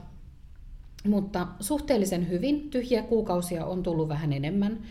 Mutta 1.08 1.46
suhteellisen 1.60 2.28
hyvin 2.28 2.70
tyhjiä 2.70 3.02
kuukausia 3.02 3.66
on 3.66 3.82
tullut 3.82 4.08
vähän 4.08 4.32
enemmän 4.32 4.82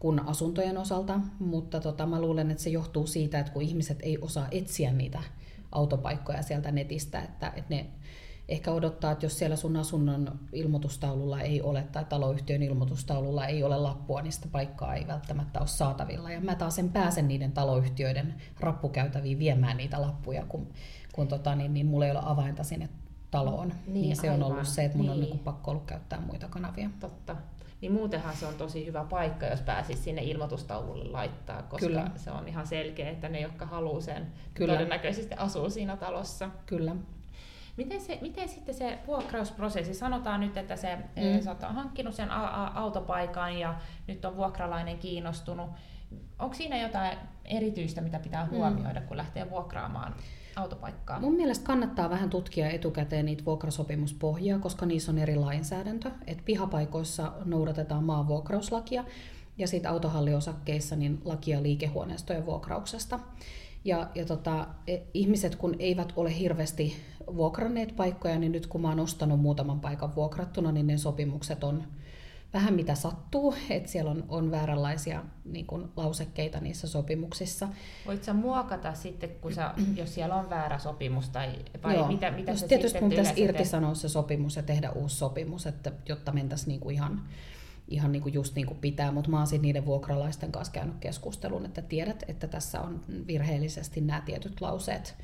kuin 0.00 0.20
asuntojen 0.26 0.78
osalta, 0.78 1.20
mutta 1.38 1.80
tota, 1.80 2.06
mä 2.06 2.20
luulen, 2.20 2.50
että 2.50 2.62
se 2.62 2.70
johtuu 2.70 3.06
siitä, 3.06 3.38
että 3.38 3.52
kun 3.52 3.62
ihmiset 3.62 3.98
ei 4.02 4.18
osaa 4.20 4.48
etsiä 4.50 4.92
niitä 4.92 5.22
autopaikkoja 5.72 6.42
sieltä 6.42 6.72
netistä, 6.72 7.22
että, 7.22 7.52
että 7.56 7.74
ne 7.74 7.86
ehkä 8.48 8.72
odottaa, 8.72 9.12
että 9.12 9.26
jos 9.26 9.38
siellä 9.38 9.56
sun 9.56 9.76
asunnon 9.76 10.38
ilmoitustaululla 10.52 11.40
ei 11.40 11.62
ole 11.62 11.86
tai 11.92 12.04
taloyhtiön 12.04 12.62
ilmoitustaululla 12.62 13.46
ei 13.46 13.62
ole 13.62 13.76
lappua, 13.78 14.22
niin 14.22 14.32
sitä 14.32 14.48
paikkaa 14.52 14.94
ei 14.94 15.06
välttämättä 15.06 15.58
ole 15.60 15.68
saatavilla. 15.68 16.30
Ja 16.30 16.40
mä 16.40 16.54
taas 16.54 16.78
en 16.78 16.92
pääse 16.92 17.22
niiden 17.22 17.52
taloyhtiöiden 17.52 18.34
rappukäytäviin 18.60 19.38
viemään 19.38 19.76
niitä 19.76 20.00
lappuja, 20.00 20.44
kun, 20.48 20.68
kun 21.12 21.28
tota, 21.28 21.54
niin, 21.54 21.74
niin 21.74 21.86
mulla 21.86 22.04
ei 22.04 22.10
ole 22.10 22.20
avainta 22.22 22.64
sinne 22.64 22.88
taloon. 23.30 23.68
Niin, 23.68 24.02
niin 24.02 24.16
se 24.16 24.30
aivan. 24.30 24.42
on 24.42 24.52
ollut 24.52 24.66
se, 24.66 24.84
että 24.84 24.96
mun 24.96 25.06
niin. 25.06 25.14
on 25.14 25.20
niin 25.20 25.38
pakko 25.38 25.70
ollut 25.70 25.86
käyttää 25.86 26.20
muita 26.20 26.48
kanavia. 26.48 26.90
Totta. 27.00 27.36
Niin 27.80 27.92
muutenhan 27.92 28.36
se 28.36 28.46
on 28.46 28.54
tosi 28.54 28.86
hyvä 28.86 29.04
paikka, 29.04 29.46
jos 29.46 29.60
pääsisi 29.60 30.02
sinne 30.02 30.22
ilmoitustaululle 30.22 31.10
laittaa, 31.10 31.62
koska 31.62 31.86
Kyllä. 31.86 32.10
se 32.16 32.30
on 32.30 32.48
ihan 32.48 32.66
selkeä, 32.66 33.10
että 33.10 33.28
ne, 33.28 33.40
jotka 33.40 33.66
haluaa 33.66 34.00
sen, 34.00 34.26
Kyllä. 34.54 34.72
todennäköisesti 34.72 35.34
asuu 35.34 35.70
siinä 35.70 35.96
talossa. 35.96 36.50
Kyllä. 36.66 36.96
Miten, 37.76 38.00
se, 38.00 38.18
miten 38.22 38.48
sitten 38.48 38.74
se 38.74 38.98
vuokrausprosessi, 39.06 39.94
sanotaan 39.94 40.40
nyt, 40.40 40.56
että 40.56 40.76
se, 40.76 40.96
mm. 40.96 41.42
sä 41.44 41.50
oot 41.50 41.62
hankkinut 41.62 42.14
sen 42.14 42.30
autopaikan 42.74 43.58
ja 43.58 43.74
nyt 44.06 44.24
on 44.24 44.36
vuokralainen 44.36 44.98
kiinnostunut. 44.98 45.70
Onko 46.38 46.54
siinä 46.54 46.82
jotain 46.82 47.18
erityistä, 47.44 48.00
mitä 48.00 48.18
pitää 48.18 48.44
mm. 48.44 48.50
huomioida, 48.50 49.00
mm. 49.00 49.06
kun 49.06 49.16
lähtee 49.16 49.50
vuokraamaan 49.50 50.14
autopaikkaa? 50.56 51.20
Mun 51.20 51.36
mielestä 51.36 51.66
kannattaa 51.66 52.10
vähän 52.10 52.30
tutkia 52.30 52.70
etukäteen 52.70 53.26
niitä 53.26 53.44
vuokrasopimuspohjia, 53.44 54.58
koska 54.58 54.86
niissä 54.86 55.12
on 55.12 55.18
eri 55.18 55.36
lainsäädäntö. 55.36 56.10
Et 56.26 56.44
pihapaikoissa 56.44 57.32
noudatetaan 57.44 58.04
maanvuokrauslakia 58.04 59.04
ja 59.58 59.68
sitten 59.68 59.90
autohalliosakkeissa 59.90 60.96
niin 60.96 61.20
lakia 61.24 61.62
liikehuoneistojen 61.62 62.46
vuokrauksesta. 62.46 63.20
Ja, 63.86 64.10
ja 64.14 64.24
tota, 64.24 64.66
e, 64.86 64.98
ihmiset 65.14 65.56
kun 65.56 65.76
eivät 65.78 66.12
ole 66.16 66.38
hirveästi 66.38 66.96
vuokranneet 67.36 67.96
paikkoja, 67.96 68.38
niin 68.38 68.52
nyt 68.52 68.66
kun 68.66 68.80
mä 68.80 68.88
oon 68.88 69.00
ostanut 69.00 69.40
muutaman 69.40 69.80
paikan 69.80 70.14
vuokrattuna, 70.14 70.72
niin 70.72 70.86
ne 70.86 70.98
sopimukset 70.98 71.64
on 71.64 71.84
vähän 72.54 72.74
mitä 72.74 72.94
sattuu, 72.94 73.54
että 73.70 73.90
siellä 73.90 74.10
on, 74.10 74.24
on 74.28 74.50
vääränlaisia 74.50 75.24
niin 75.44 75.66
kuin, 75.66 75.88
lausekkeita 75.96 76.60
niissä 76.60 76.86
sopimuksissa. 76.86 77.68
Voit 78.06 78.24
sä 78.24 78.34
muokata 78.34 78.94
sitten, 78.94 79.30
kun 79.40 79.54
sä, 79.54 79.74
jos 79.96 80.14
siellä 80.14 80.34
on 80.34 80.50
väärä 80.50 80.78
sopimus, 80.78 81.28
tai 81.28 81.52
vai 81.82 81.94
Joo. 81.94 82.08
mitä, 82.08 82.30
mitä 82.30 82.52
no, 82.52 82.58
se 82.58 82.68
Tietysti 82.68 83.00
mun 83.00 83.10
pitäisi 83.10 83.32
irtisanoa 83.36 83.94
se 83.94 84.08
sopimus 84.08 84.56
ja 84.56 84.62
tehdä 84.62 84.90
uusi 84.90 85.16
sopimus, 85.16 85.66
että, 85.66 85.92
jotta 86.08 86.32
mentäisiin 86.32 86.68
niin 86.68 86.90
ihan 86.90 87.22
ihan 87.88 88.12
niin 88.12 88.22
kuin 88.22 88.34
just 88.34 88.54
niin 88.54 88.66
kuin 88.66 88.78
pitää, 88.78 89.12
mutta 89.12 89.30
mä 89.30 89.38
oon 89.38 89.46
niiden 89.60 89.86
vuokralaisten 89.86 90.52
kanssa 90.52 90.72
käynyt 90.72 90.96
keskustelun, 91.00 91.66
että 91.66 91.82
tiedät, 91.82 92.24
että 92.28 92.46
tässä 92.46 92.80
on 92.80 93.00
virheellisesti 93.26 94.00
nämä 94.00 94.20
tietyt 94.20 94.60
lauseet, 94.60 95.16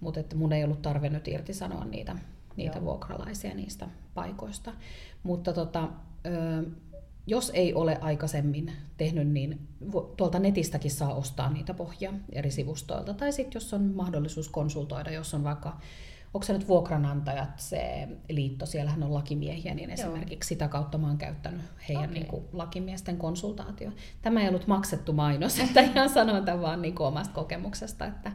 mutta 0.00 0.20
että 0.20 0.36
mun 0.36 0.52
ei 0.52 0.64
ollut 0.64 0.82
tarve 0.82 1.08
nyt 1.08 1.28
irtisanoa 1.28 1.84
niitä, 1.84 2.16
niitä 2.56 2.82
vuokralaisia 2.82 3.54
niistä 3.54 3.88
paikoista. 4.14 4.72
Mutta 5.22 5.52
tota, 5.52 5.88
jos 7.26 7.50
ei 7.54 7.74
ole 7.74 7.98
aikaisemmin 8.00 8.72
tehnyt, 8.96 9.28
niin 9.28 9.68
tuolta 10.16 10.38
netistäkin 10.38 10.90
saa 10.90 11.14
ostaa 11.14 11.50
niitä 11.50 11.74
pohjia 11.74 12.12
eri 12.32 12.50
sivustoilta. 12.50 13.14
Tai 13.14 13.32
sitten 13.32 13.56
jos 13.56 13.74
on 13.74 13.92
mahdollisuus 13.94 14.48
konsultoida, 14.48 15.10
jos 15.10 15.34
on 15.34 15.44
vaikka 15.44 15.80
onko 16.36 16.46
se 16.46 16.52
nyt 16.52 16.68
vuokranantajat, 16.68 17.58
se 17.58 18.08
liitto, 18.28 18.66
siellähän 18.66 19.02
on 19.02 19.14
lakimiehiä, 19.14 19.74
niin 19.74 19.90
esimerkiksi 19.90 20.54
Joo. 20.54 20.58
sitä 20.58 20.68
kautta 20.68 20.98
mä 20.98 21.06
oon 21.06 21.18
käyttänyt 21.18 21.60
heidän 21.88 22.04
okay. 22.04 22.14
niin 22.14 22.26
kuin, 22.26 22.44
lakimiesten 22.52 23.16
konsultaatio. 23.16 23.90
Tämä 24.22 24.42
ei 24.42 24.48
ollut 24.48 24.66
maksettu 24.66 25.12
mainos, 25.12 25.58
että 25.68 25.80
ihan 25.80 26.08
sanon 26.08 26.44
tämän 26.44 26.62
vaan 26.62 26.82
niin 26.82 26.94
kuin, 26.94 27.06
omasta 27.06 27.34
kokemuksesta. 27.34 28.06
Että, 28.06 28.32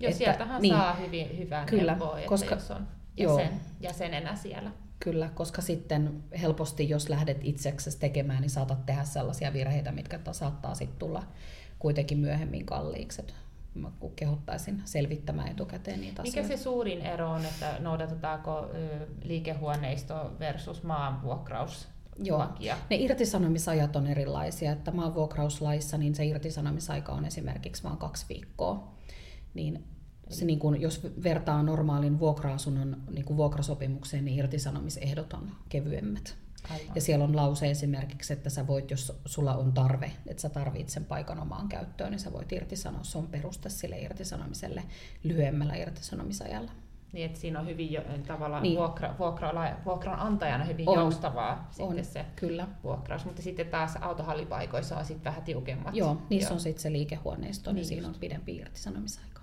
Joo, 0.00 0.10
että, 0.10 0.18
sieltähän 0.18 0.62
niin, 0.62 0.74
saa 0.74 0.94
hyvin, 0.94 1.38
hyvää 1.38 1.64
kyllä, 1.64 1.92
neuvoa, 1.92 2.18
että 2.18 2.28
koska, 2.28 2.54
jos 2.54 2.70
on 2.70 2.88
jäsen, 3.16 3.60
jäsenenä 3.80 4.36
siellä. 4.36 4.70
Kyllä, 5.00 5.30
koska 5.34 5.62
sitten 5.62 6.22
helposti, 6.40 6.88
jos 6.88 7.08
lähdet 7.08 7.38
itseksesi 7.42 7.98
tekemään, 7.98 8.40
niin 8.40 8.50
saatat 8.50 8.86
tehdä 8.86 9.04
sellaisia 9.04 9.52
virheitä, 9.52 9.92
mitkä 9.92 10.20
saattaa 10.32 10.74
sitten 10.74 10.98
tulla 10.98 11.22
kuitenkin 11.78 12.18
myöhemmin 12.18 12.66
kalliiksi 12.66 13.22
mä 13.78 13.90
kehottaisin 14.16 14.82
selvittämään 14.84 15.48
etukäteen 15.48 16.00
niitä 16.00 16.22
Mikä 16.22 16.40
asioita. 16.40 16.56
se 16.56 16.62
suurin 16.62 17.00
ero 17.00 17.30
on, 17.30 17.44
että 17.44 17.76
noudatetaanko 17.80 18.70
liikehuoneisto 19.22 20.32
versus 20.38 20.82
maanvuokraus? 20.82 21.88
Joo, 22.18 22.38
lakia. 22.38 22.76
ne 22.90 22.96
irtisanomisajat 22.96 23.96
on 23.96 24.06
erilaisia. 24.06 24.72
Että 24.72 24.90
maanvuokrauslaissa 24.90 25.98
niin 25.98 26.14
se 26.14 26.24
irtisanomisaika 26.24 27.12
on 27.12 27.24
esimerkiksi 27.24 27.82
vain 27.82 27.96
kaksi 27.96 28.26
viikkoa. 28.28 28.94
Niin 29.54 29.84
se, 30.28 30.44
niin 30.44 30.58
kun, 30.58 30.80
jos 30.80 31.02
vertaa 31.22 31.62
normaalin 31.62 32.18
vuokra-asunnon 32.18 32.96
niin 33.10 33.24
kun 33.24 33.36
vuokrasopimukseen, 33.36 34.24
niin 34.24 34.38
irtisanomisehdot 34.38 35.32
on 35.32 35.50
kevyemmät. 35.68 36.36
Aivan. 36.70 36.94
Ja 36.94 37.00
siellä 37.00 37.24
on 37.24 37.36
lause 37.36 37.70
esimerkiksi, 37.70 38.32
että 38.32 38.50
sä 38.50 38.66
voit, 38.66 38.90
jos 38.90 39.20
sulla 39.24 39.54
on 39.54 39.72
tarve, 39.72 40.12
että 40.26 40.40
sä 40.40 40.48
tarvitset 40.48 40.88
sen 40.88 41.04
paikan 41.04 41.40
omaan 41.40 41.68
käyttöön, 41.68 42.10
niin 42.10 42.20
sä 42.20 42.32
voit 42.32 42.52
irtisanoa. 42.52 43.04
Se 43.04 43.18
on 43.18 43.26
peruste 43.26 43.68
sille 43.68 43.98
irtisanomiselle 43.98 44.82
lyhyemmällä 45.22 45.74
irtisanomisajalla. 45.74 46.70
Niin, 47.12 47.26
että 47.26 47.38
siinä 47.38 47.60
on 47.60 47.66
hyvin 47.66 47.92
jo, 47.92 48.02
tavallaan 48.26 48.62
niin. 48.62 48.78
vuokra, 48.78 49.14
vuokra, 49.18 49.52
vuokranantajana 49.84 50.64
hyvin 50.64 50.88
on. 50.88 50.94
joustavaa 50.94 51.70
on. 51.78 51.88
sitten 51.88 52.04
se 52.04 52.24
kyllä. 52.36 52.68
vuokraus, 52.84 53.24
mutta 53.24 53.42
sitten 53.42 53.66
taas 53.66 53.96
autohallipaikoissa 54.00 54.96
on 54.96 55.04
sitten 55.04 55.24
vähän 55.24 55.42
tiukemmat. 55.42 55.94
Joo, 55.94 56.22
niissä 56.30 56.48
Joo. 56.48 56.54
on 56.54 56.60
sitten 56.60 56.82
se 56.82 56.92
liikehuoneisto, 56.92 57.70
niin, 57.70 57.74
niin 57.74 57.84
siinä 57.84 58.08
on 58.08 58.14
pidempi 58.20 58.56
irtisanomisaika. 58.56 59.40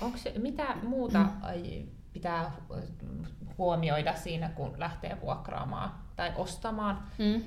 Onko 0.00 0.18
mitä 0.38 0.76
muuta 0.82 1.18
mm 1.24 1.97
pitää 2.12 2.52
huomioida 3.58 4.16
siinä, 4.16 4.48
kun 4.48 4.74
lähtee 4.76 5.18
vuokraamaan 5.22 5.94
tai 6.16 6.32
ostamaan 6.36 7.02
mm. 7.18 7.42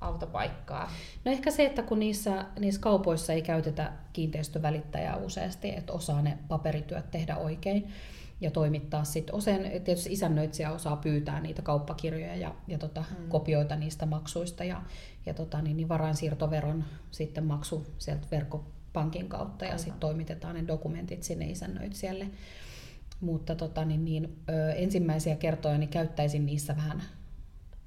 autopaikkaa? 0.00 0.90
No 1.24 1.32
ehkä 1.32 1.50
se, 1.50 1.66
että 1.66 1.82
kun 1.82 1.98
niissä, 1.98 2.44
niissä 2.58 2.80
kaupoissa 2.80 3.32
ei 3.32 3.42
käytetä 3.42 3.92
kiinteistövälittäjää 4.12 5.16
useasti, 5.16 5.76
että 5.76 5.92
osaa 5.92 6.22
ne 6.22 6.38
paperityöt 6.48 7.10
tehdä 7.10 7.36
oikein 7.36 7.92
ja 8.42 8.50
toimittaa 8.50 9.04
sitten. 9.04 9.34
Usein 9.34 9.82
tietysti 9.82 10.12
isännöitsijä 10.12 10.72
osaa 10.72 10.96
pyytää 10.96 11.40
niitä 11.40 11.62
kauppakirjoja 11.62 12.36
ja, 12.36 12.54
ja 12.68 12.78
tota, 12.78 13.04
mm. 13.18 13.28
kopioita 13.28 13.76
niistä 13.76 14.06
maksuista 14.06 14.64
ja, 14.64 14.82
ja 15.26 15.34
tota, 15.34 15.62
niin, 15.62 15.76
niin 15.76 15.88
varainsiirtoveron 15.88 16.84
sitten 17.10 17.44
maksu 17.44 17.86
sieltä 17.98 18.26
verkko, 18.30 18.64
pankin 18.92 19.28
kautta 19.28 19.64
ja 19.64 19.78
sitten 19.78 20.00
toimitetaan 20.00 20.54
ne 20.54 20.66
dokumentit 20.66 21.22
sinne 21.22 21.44
isännöitsijälle. 21.46 22.26
Mutta 23.22 23.54
tota, 23.54 23.84
niin, 23.84 24.04
niin, 24.04 24.38
ö, 24.48 24.72
ensimmäisiä 24.72 25.36
kertoja 25.36 25.78
niin 25.78 25.88
käyttäisin 25.88 26.46
niissä 26.46 26.76
vähän 26.76 27.02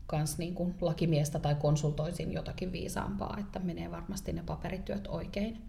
kans 0.07 0.37
niin 0.37 0.55
kuin 0.55 0.75
lakimiestä 0.81 1.39
tai 1.39 1.55
konsultoisin 1.55 2.33
jotakin 2.33 2.71
viisaampaa, 2.71 3.37
että 3.39 3.59
menee 3.59 3.91
varmasti 3.91 4.33
ne 4.33 4.43
paperityöt 4.45 5.07
oikein. 5.07 5.61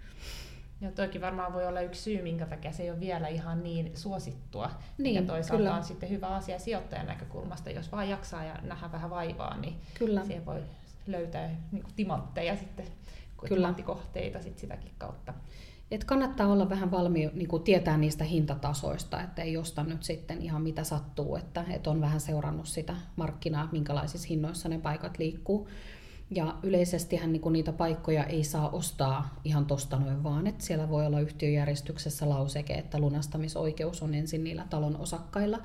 Ja 0.80 0.92
toikin 0.92 1.20
varmaan 1.20 1.52
voi 1.52 1.66
olla 1.66 1.80
yksi 1.80 2.02
syy, 2.02 2.23
minkä 2.23 2.46
takia 2.46 2.73
se 2.73 2.82
ei 2.82 2.90
ole 2.90 3.00
vielä 3.00 3.28
ihan 3.28 3.62
niin 3.62 3.90
suosittua. 3.94 4.70
Niin, 4.99 5.14
ja 5.14 5.23
toisaalta 5.23 5.56
kyllä. 5.62 5.76
on 5.76 5.85
sitten 5.85 6.11
hyvä 6.11 6.26
asia 6.26 6.58
sijoittajan 6.58 7.06
näkökulmasta. 7.06 7.70
Jos 7.70 7.92
vaan 7.92 8.08
jaksaa 8.08 8.44
ja 8.44 8.58
nähdä 8.62 8.92
vähän 8.92 9.11
vaivaa, 9.11 9.56
niin 9.56 9.75
Kyllä. 9.99 10.25
siihen 10.25 10.46
voi 10.46 10.62
löytää 11.06 11.50
niin 11.73 11.82
kuin 11.82 11.94
timantteja 11.96 12.56
sitten, 12.56 12.87
Kyllä. 13.40 13.56
timanttikohteita 13.56 14.42
sitten 14.42 14.61
sitäkin 14.61 14.92
kautta. 14.99 15.35
Et 15.90 16.05
kannattaa 16.05 16.47
olla 16.47 16.69
vähän 16.69 16.90
valmi 16.90 17.31
niin 17.35 17.49
kuin 17.49 17.62
tietää 17.62 17.99
niistä 17.99 18.25
hintatasoista, 18.25 19.23
että 19.23 19.43
ei 19.43 19.57
osta 19.57 19.85
nyt 19.85 20.02
sitten 20.02 20.43
ihan 20.43 20.62
mitä 20.62 20.85
sattuu, 20.85 21.37
että, 21.37 21.64
että 21.71 21.90
on 21.90 22.00
vähän 22.00 22.21
seurannut 22.21 22.66
sitä 22.66 22.97
markkinaa, 23.16 23.69
minkälaisissa 23.73 24.28
hinnoissa 24.28 24.69
ne 24.69 24.78
paikat 24.78 25.19
liikkuu. 25.19 25.69
Ja 26.31 26.55
yleisestihän 26.62 27.33
niin 27.33 27.40
kuin 27.40 27.52
niitä 27.52 27.73
paikkoja 27.73 28.25
ei 28.25 28.45
saa 28.45 28.71
ostaa 28.71 29.40
ihan 29.45 29.66
tosta 29.66 29.99
noin 29.99 30.23
vaan, 30.23 30.47
että 30.47 30.64
siellä 30.64 30.88
voi 30.88 31.07
olla 31.07 31.21
yhtiöjärjestyksessä 31.21 32.28
lauseke, 32.28 32.75
että 32.75 32.99
lunastamisoikeus 32.99 34.02
on 34.02 34.14
ensin 34.14 34.45
niillä 34.45 34.66
talon 34.71 34.97
osakkailla. 34.97 35.59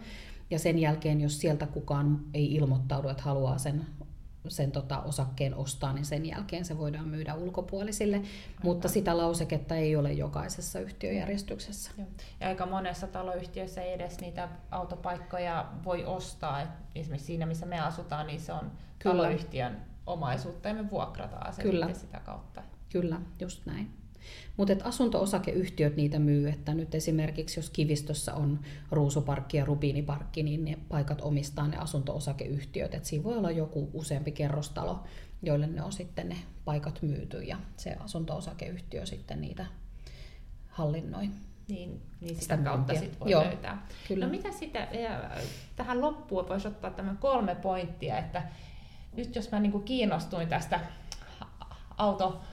Ja 0.50 0.60
sen 0.60 0.80
jälkeen, 0.80 1.22
jos 1.22 1.40
sieltä 1.40 1.68
kukaan 1.68 2.20
ei 2.34 2.56
ilmoittaudu, 2.56 3.10
että 3.10 3.24
haluaa 3.24 3.58
sen 3.58 3.86
sen 4.48 4.72
tota, 4.72 5.02
osakkeen 5.02 5.56
ostaa, 5.56 5.94
niin 5.94 6.06
sen 6.06 6.26
jälkeen 6.26 6.66
se 6.66 6.78
voidaan 6.78 7.08
myydä 7.08 7.36
ulkopuolisille, 7.36 8.16
Aivan. 8.16 8.30
mutta 8.64 8.88
sitä 8.88 9.18
lauseketta 9.18 9.76
ei 9.76 9.96
ole 9.96 10.14
jokaisessa 10.14 10.80
yhtiöjärjestyksessä. 10.80 11.92
Joo. 11.98 12.08
Ja 12.40 12.48
aika 12.48 12.66
monessa 12.66 13.08
taloyhtiössä 13.08 13.82
ei 13.82 13.94
edes 13.94 14.20
niitä 14.20 14.50
autopaikkoja 14.72 15.72
voi 15.86 16.06
ostaa. 16.06 16.62
Esimerkiksi 16.96 17.28
siinä, 17.28 17.46
missä 17.46 17.66
me 17.66 17.80
asutaan, 17.80 18.28
niin 18.28 18.40
se 18.40 18.54
on 18.54 18.72
Kyllä. 19.00 19.16
taloyhtiön 19.16 19.82
omaisuutta 20.08 20.68
ja 20.68 20.74
me 20.74 20.90
vuokrataan 20.90 21.54
se 21.54 21.62
Kyllä. 21.62 21.94
sitä 21.94 22.20
kautta. 22.20 22.64
Kyllä, 22.90 23.22
just 23.40 23.66
näin. 23.66 24.01
Mutta 24.58 24.74
asunto-osakeyhtiöt 24.84 25.96
niitä 25.96 26.20
myy, 26.20 26.50
että 26.50 26.74
nyt 26.74 26.96
esimerkiksi 26.96 27.60
jos 27.60 27.70
Kivistössä 27.70 28.34
on 28.34 28.60
Ruusuparkki 28.92 29.58
ja 29.58 29.66
Rubiiniparkki, 29.66 30.44
niin 30.44 30.66
ne 30.66 30.78
paikat 30.90 31.22
omistaa 31.22 31.68
ne 31.68 31.78
asunto-osakeyhtiöt. 31.78 32.94
Et 32.94 33.06
siinä 33.06 33.24
voi 33.24 33.38
olla 33.38 33.52
joku 33.52 33.90
useampi 33.94 34.32
kerrostalo, 34.32 35.04
joille 35.44 35.68
ne 35.68 35.82
on 35.82 35.92
sitten 35.92 36.30
ne 36.30 36.36
paikat 36.66 37.02
myyty 37.02 37.42
ja 37.42 37.58
se 37.78 37.96
asunto-osakeyhtiö 38.00 39.06
sitten 39.06 39.42
niitä 39.42 39.66
hallinnoi. 40.68 41.30
Niin, 41.68 42.02
niin 42.22 42.36
sitä, 42.36 42.42
Sitä 42.42 42.58
kautta 42.58 42.96
sit 42.96 43.20
voi 43.20 43.32
Joo, 43.32 43.44
löytää. 43.44 43.88
kyllä. 44.08 44.26
No 44.26 44.32
mitä 44.32 44.52
sitä, 44.52 44.88
tähän 45.76 46.02
loppuun 46.02 46.50
voisi 46.50 46.68
ottaa 46.68 46.92
tämän 46.92 47.18
kolme 47.18 47.56
pointtia, 47.56 48.18
että 48.18 48.44
nyt 49.16 49.36
jos 49.36 49.52
mä 49.52 49.60
niinku 49.60 49.80
kiinnostuin 49.80 50.48
tästä 50.48 50.80
autopaikan 51.98 52.52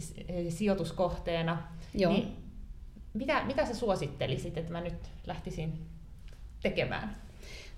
s- 0.00 0.14
sijoituskohteena, 0.48 1.62
Joo. 1.94 2.12
niin 2.12 2.36
mitä, 3.14 3.44
mitä 3.44 3.66
sä 3.66 3.74
suosittelisit, 3.74 4.56
että 4.56 4.72
mä 4.72 4.80
nyt 4.80 5.10
lähtisin 5.26 5.72
tekemään? 6.62 7.16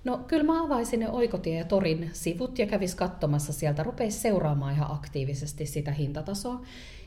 No 0.04 0.18
kyllä 0.18 0.44
mä 0.44 0.64
avaisin 0.64 1.00
ne 1.00 1.10
Oikotie 1.10 1.58
ja 1.58 1.64
Torin 1.64 2.10
sivut 2.12 2.58
ja 2.58 2.66
kävis 2.66 2.94
katsomassa 2.94 3.52
sieltä, 3.52 3.82
rupeisi 3.82 4.18
seuraamaan 4.20 4.74
ihan 4.74 4.92
aktiivisesti 4.92 5.66
sitä 5.66 5.92
hintatasoa. 5.92 6.60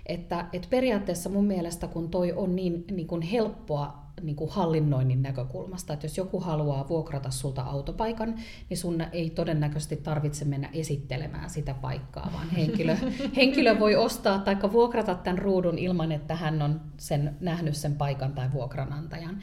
Että, 0.06 0.46
et 0.54 0.68
periaatteessa 0.70 1.30
mun 1.30 1.46
mielestä, 1.46 1.88
kun 1.88 2.10
toi 2.10 2.32
on 2.34 2.56
niin, 2.56 2.86
niin 2.92 3.08
kuin 3.08 3.22
helppoa 3.22 4.05
niin 4.22 4.36
kuin 4.36 4.52
hallinnoinnin 4.52 5.22
näkökulmasta, 5.22 5.94
että 5.94 6.06
jos 6.06 6.18
joku 6.18 6.40
haluaa 6.40 6.90
vuokrata 6.90 7.32
sulta 7.32 7.62
autopaikan, 7.62 8.36
niin 8.70 8.78
sun 8.78 9.04
ei 9.12 9.30
todennäköisesti 9.30 9.96
tarvitse 9.96 10.46
mennä 10.46 10.70
esittelemään 10.74 11.50
sitä 11.50 11.74
paikkaa, 11.74 12.30
vaan 12.34 12.50
henkilö, 12.50 12.98
henkilö 13.36 13.80
voi 13.80 13.96
ostaa 13.96 14.40
tai 14.40 14.58
vuokrata 14.72 15.16
tämän 15.16 15.38
ruudun 15.38 15.78
ilman, 15.78 16.12
että 16.12 16.36
hän 16.36 16.62
on 16.62 16.82
sen, 16.98 17.38
nähnyt 17.40 17.76
sen 17.76 17.96
paikan 17.96 18.34
tai 18.34 18.52
vuokranantajan 18.54 19.40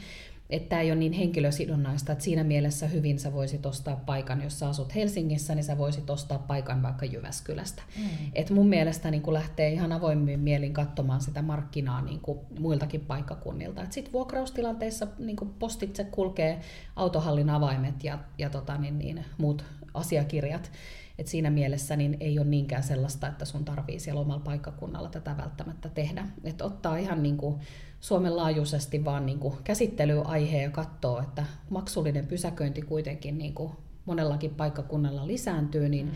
että 0.49 0.69
tämä 0.69 0.81
ei 0.81 0.91
ole 0.91 0.99
niin 0.99 1.13
henkilösidonnaista, 1.13 2.11
että 2.11 2.23
siinä 2.23 2.43
mielessä 2.43 2.87
hyvin 2.87 3.19
sä 3.19 3.33
voisit 3.33 3.65
ostaa 3.65 3.95
paikan, 3.95 4.43
jos 4.43 4.59
sä 4.59 4.69
asut 4.69 4.95
Helsingissä, 4.95 5.55
niin 5.55 5.63
sä 5.63 5.77
voisit 5.77 6.09
ostaa 6.09 6.39
paikan 6.39 6.81
vaikka 6.81 7.05
Jyväskylästä. 7.05 7.83
Mm. 7.97 8.03
Et 8.33 8.49
mun 8.49 8.67
mielestä 8.67 9.11
niin 9.11 9.21
kun 9.21 9.33
lähtee 9.33 9.69
ihan 9.69 9.91
avoimin 9.91 10.39
mielin 10.39 10.73
katsomaan 10.73 11.21
sitä 11.21 11.41
markkinaa 11.41 12.01
niin 12.01 12.21
muiltakin 12.59 13.01
paikkakunnilta. 13.01 13.85
Sitten 13.89 14.13
vuokraustilanteissa 14.13 15.07
niin 15.19 15.37
postitse 15.59 16.03
kulkee 16.03 16.61
autohallin 16.95 17.49
avaimet 17.49 18.03
ja, 18.03 18.19
ja 18.37 18.49
tota, 18.49 18.77
niin, 18.77 18.99
niin, 18.99 19.25
muut 19.37 19.65
asiakirjat. 19.93 20.71
Et 21.19 21.27
siinä 21.27 21.49
mielessä 21.49 21.95
niin 21.95 22.17
ei 22.19 22.39
ole 22.39 22.47
niinkään 22.47 22.83
sellaista, 22.83 23.27
että 23.27 23.45
sun 23.45 23.65
tarvii 23.65 23.99
siellä 23.99 24.21
omalla 24.21 24.43
paikkakunnalla 24.43 25.09
tätä 25.09 25.37
välttämättä 25.37 25.89
tehdä. 25.89 26.27
Et 26.43 26.61
ottaa 26.61 26.97
ihan 26.97 27.23
niin 27.23 27.37
kuin 27.37 27.59
Suomen 28.03 28.35
laajuisesti 28.35 29.05
vaan 29.05 29.25
niin 29.25 29.39
kuin 29.39 29.55
käsittelyaiheen 29.63 30.63
ja 30.63 30.69
katsoo, 30.69 31.19
että 31.19 31.45
maksullinen 31.69 32.27
pysäköinti 32.27 32.81
kuitenkin 32.81 33.37
niin 33.37 33.53
kuin 33.53 33.71
monellakin 34.05 34.55
paikkakunnalla 34.55 35.27
lisääntyy, 35.27 35.89
niin 35.89 36.05
mm. 36.05 36.11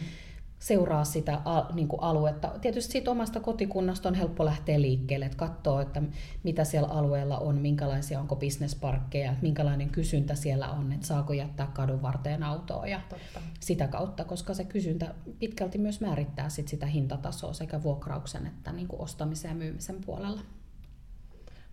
seuraa 0.59 1.03
sitä 1.03 1.41
niin 1.73 1.87
kuin 1.87 2.03
aluetta. 2.03 2.51
Tietysti 2.61 2.91
siitä 2.91 3.11
omasta 3.11 3.39
kotikunnasta 3.39 4.09
on 4.09 4.15
helppo 4.15 4.45
lähteä 4.45 4.81
liikkeelle, 4.81 5.25
että 5.25 5.37
katsoo, 5.37 5.79
että 5.79 6.01
mitä 6.43 6.63
siellä 6.63 6.87
alueella 6.87 7.37
on, 7.37 7.57
minkälaisia 7.57 8.19
onko 8.19 8.35
bisnesparkkeja, 8.35 9.35
minkälainen 9.41 9.89
kysyntä 9.89 10.35
siellä 10.35 10.71
on, 10.71 10.91
että 10.91 11.07
saako 11.07 11.33
jättää 11.33 11.71
kadun 11.73 12.01
varteen 12.01 12.43
autoa 12.43 12.87
ja 12.87 13.01
Totta. 13.09 13.41
sitä 13.59 13.87
kautta, 13.87 14.23
koska 14.23 14.53
se 14.53 14.63
kysyntä 14.63 15.15
pitkälti 15.39 15.77
myös 15.77 16.01
määrittää 16.01 16.49
sit 16.49 16.67
sitä 16.67 16.85
hintatasoa 16.85 17.53
sekä 17.53 17.83
vuokrauksen 17.83 18.47
että 18.47 18.71
niin 18.71 18.87
kuin 18.87 19.01
ostamisen 19.01 19.49
ja 19.49 19.55
myymisen 19.55 20.01
puolella. 20.05 20.41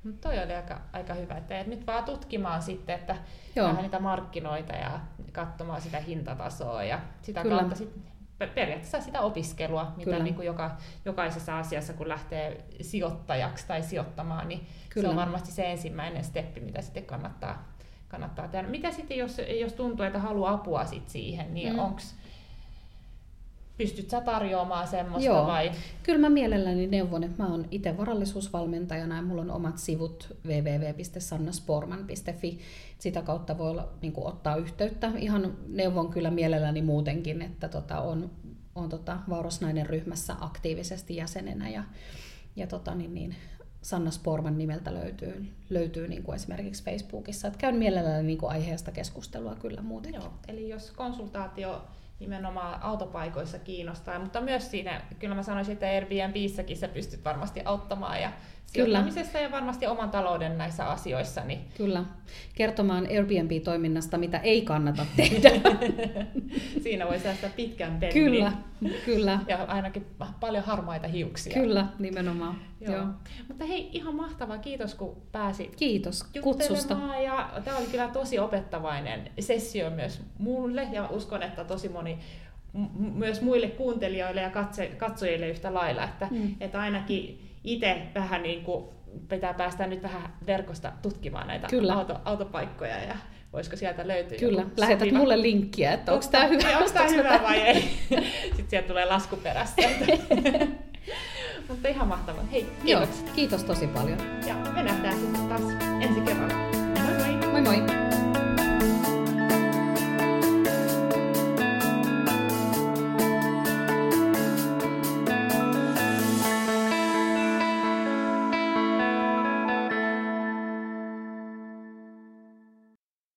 Mutta 0.04 0.28
toi 0.28 0.38
oli 0.44 0.54
aika, 0.54 0.80
aika 0.92 1.14
hyvä, 1.14 1.34
että 1.36 1.64
nyt 1.66 1.86
vaan 1.86 2.04
tutkimaan 2.04 2.62
sitten, 2.62 2.94
että 2.94 3.16
Joo. 3.56 3.68
vähän 3.68 3.82
niitä 3.82 3.98
markkinoita 4.00 4.72
ja 4.76 5.00
katsomaan 5.32 5.80
sitä 5.80 6.00
hintatasoa 6.00 6.84
ja 6.84 7.00
sitä 7.22 7.42
Kyllä. 7.42 7.56
kautta 7.58 7.76
sit 7.76 7.94
pe- 8.38 8.46
periaatteessa 8.46 9.00
sitä 9.00 9.20
opiskelua, 9.20 9.92
mitä 9.96 10.10
Kyllä. 10.10 10.24
niin 10.24 10.34
kuin 10.34 10.46
joka, 10.46 10.76
jokaisessa 11.04 11.58
asiassa, 11.58 11.92
kun 11.92 12.08
lähtee 12.08 12.64
sijoittajaksi 12.80 13.66
tai 13.66 13.82
sijoittamaan, 13.82 14.48
niin 14.48 14.66
Kyllä. 14.88 15.04
se 15.06 15.10
on 15.10 15.16
varmasti 15.16 15.52
se 15.52 15.70
ensimmäinen 15.70 16.24
steppi, 16.24 16.60
mitä 16.60 16.82
sitten 16.82 17.04
kannattaa, 17.04 17.68
kannattaa 18.08 18.48
tehdä. 18.48 18.68
Mitä 18.68 18.90
sitten, 18.90 19.16
jos, 19.18 19.40
jos 19.60 19.72
tuntuu, 19.72 20.06
että 20.06 20.18
haluaa 20.18 20.52
apua 20.52 20.84
sit 20.84 21.08
siihen, 21.08 21.54
niin 21.54 21.72
Mm. 21.72 21.78
mm. 21.78 21.84
Pystyt 23.76 24.10
sä 24.10 24.20
tarjoamaan 24.20 24.88
semmoista 24.88 25.26
Joo. 25.26 25.46
vai? 25.46 25.70
Kyllä 26.02 26.18
mä 26.18 26.30
mielelläni 26.30 26.86
neuvon, 26.86 27.24
että 27.24 27.42
mä 27.42 27.48
oon 27.48 27.66
itse 27.70 27.96
varallisuusvalmentajana 27.96 29.16
ja 29.16 29.22
mulla 29.22 29.42
on 29.42 29.50
omat 29.50 29.78
sivut 29.78 30.36
www.sannasporman.fi. 30.46 32.58
Sitä 32.98 33.22
kautta 33.22 33.58
voi 33.58 33.70
olla, 33.70 33.88
niin 34.02 34.12
kuin, 34.12 34.26
ottaa 34.26 34.56
yhteyttä. 34.56 35.12
Ihan 35.18 35.56
neuvon 35.68 36.08
kyllä 36.08 36.30
mielelläni 36.30 36.82
muutenkin, 36.82 37.42
että 37.42 37.68
tota, 37.68 38.00
on, 38.00 38.30
on 38.74 38.88
tota, 38.88 39.18
Vaurasnainen 39.28 39.86
ryhmässä 39.86 40.36
aktiivisesti 40.40 41.16
jäsenenä 41.16 41.68
ja, 41.68 41.84
ja 42.56 42.66
tota, 42.66 42.94
niin, 42.94 43.14
niin, 43.14 43.36
Sanna 43.82 44.10
Sporman 44.10 44.58
nimeltä 44.58 44.94
löytyy, 44.94 45.46
löytyy 45.70 46.08
niin 46.08 46.22
kuin 46.22 46.36
esimerkiksi 46.36 46.84
Facebookissa. 46.84 47.48
Et 47.48 47.56
käyn 47.56 47.76
mielelläni 47.76 48.26
niin 48.26 48.38
kuin 48.38 48.50
aiheesta 48.50 48.92
keskustelua 48.92 49.54
kyllä 49.54 49.82
muutenkin. 49.82 50.20
Joo, 50.20 50.32
eli 50.48 50.68
jos 50.68 50.90
konsultaatio 50.90 51.82
nimenomaan 52.20 52.82
autopaikoissa 52.82 53.58
kiinnostaa, 53.58 54.18
mutta 54.18 54.40
myös 54.40 54.70
siinä, 54.70 55.00
kyllä 55.18 55.34
mä 55.34 55.42
sanoisin, 55.42 55.72
että 55.72 55.86
Airbnbissäkin 55.86 56.76
sä 56.76 56.88
pystyt 56.88 57.24
varmasti 57.24 57.62
auttamaan 57.64 58.22
ja 58.22 58.32
sijoittamisessa 58.66 59.38
ja 59.38 59.50
varmasti 59.50 59.86
oman 59.86 60.10
talouden 60.10 60.58
näissä 60.58 60.84
asioissa. 60.84 61.44
Niin 61.44 61.60
Kyllä. 61.76 62.04
Kertomaan 62.54 63.06
Airbnb-toiminnasta, 63.06 64.18
mitä 64.18 64.38
ei 64.38 64.62
kannata 64.62 65.06
tehdä. 65.16 65.50
siinä 66.82 67.06
voi 67.06 67.18
säästää 67.18 67.50
pitkän 67.56 67.96
pennin. 68.00 68.24
kyllä, 68.24 68.52
kyllä. 69.04 69.40
Ja 69.48 69.64
ainakin 69.64 70.06
paljon 70.40 70.64
harmaita 70.64 71.08
hiuksia. 71.08 71.54
Kyllä, 71.54 71.86
nimenomaan. 71.98 72.58
Joo. 72.80 72.94
Joo. 72.94 73.06
Mutta 73.48 73.64
hei, 73.64 73.90
ihan 73.92 74.14
mahtavaa. 74.14 74.58
Kiitos 74.58 74.94
kun 74.94 75.22
pääsit 75.32 75.76
Kiitos 75.76 76.24
kutsusta. 76.42 76.98
Ja 77.24 77.50
tämä 77.64 77.76
oli 77.76 77.86
kyllä 77.86 78.08
tosi 78.08 78.38
opettavainen 78.38 79.30
sessio 79.40 79.90
myös 79.90 80.22
mulle 80.38 80.88
ja 80.92 81.08
uskon, 81.08 81.42
että 81.42 81.64
tosi 81.64 81.88
moni 81.88 82.18
myös 83.14 83.42
muille 83.42 83.68
kuuntelijoille 83.68 84.40
ja 84.40 84.50
katse, 84.50 84.86
katsojille 84.86 85.48
yhtä 85.48 85.74
lailla, 85.74 86.04
että, 86.04 86.28
mm. 86.30 86.54
että 86.60 86.80
ainakin 86.80 87.53
itse 87.64 88.02
vähän 88.14 88.42
niin 88.42 88.64
kuin 88.64 88.84
pitää 89.28 89.54
päästä 89.54 89.86
nyt 89.86 90.02
vähän 90.02 90.34
verkosta 90.46 90.92
tutkimaan 91.02 91.46
näitä 91.46 91.66
Kyllä. 91.66 91.94
auto, 91.94 92.16
autopaikkoja 92.24 92.98
ja 92.98 93.14
voisiko 93.52 93.76
sieltä 93.76 94.08
löytyä 94.08 94.38
Kyllä, 94.38 94.64
lähetät 94.76 95.08
sopiva- 95.08 95.18
mulle 95.18 95.42
linkkiä, 95.42 95.92
että 95.92 96.12
onko 96.12 96.26
tämä 96.30 96.44
hyvä. 96.46 96.58
Onko 96.58 96.68
tämä 96.72 96.84
ostaks 96.84 97.10
mä 97.10 97.16
hyvä 97.16 97.28
tän? 97.28 97.42
vai 97.42 97.60
ei? 97.60 97.82
Sitten 98.56 98.64
sieltä 98.68 98.88
tulee 98.88 99.04
lasku 99.04 99.36
perässä. 99.36 99.82
Mutta 101.68 101.88
ihan 101.88 102.08
mahtavaa. 102.08 102.44
Hei, 102.52 102.66
Joo, 102.84 103.00
kiitos. 103.00 103.24
kiitos 103.34 103.64
tosi 103.64 103.86
paljon. 103.86 104.18
Ja 104.46 104.54
me 104.54 104.82
nähdään 104.82 105.18
sitten 105.18 105.48
taas 105.48 105.62
ensi 106.00 106.20
kerralla. 106.20 106.54
Moi 107.52 107.60
moi! 107.62 107.62
Moi 107.62 107.80
moi! 107.80 108.03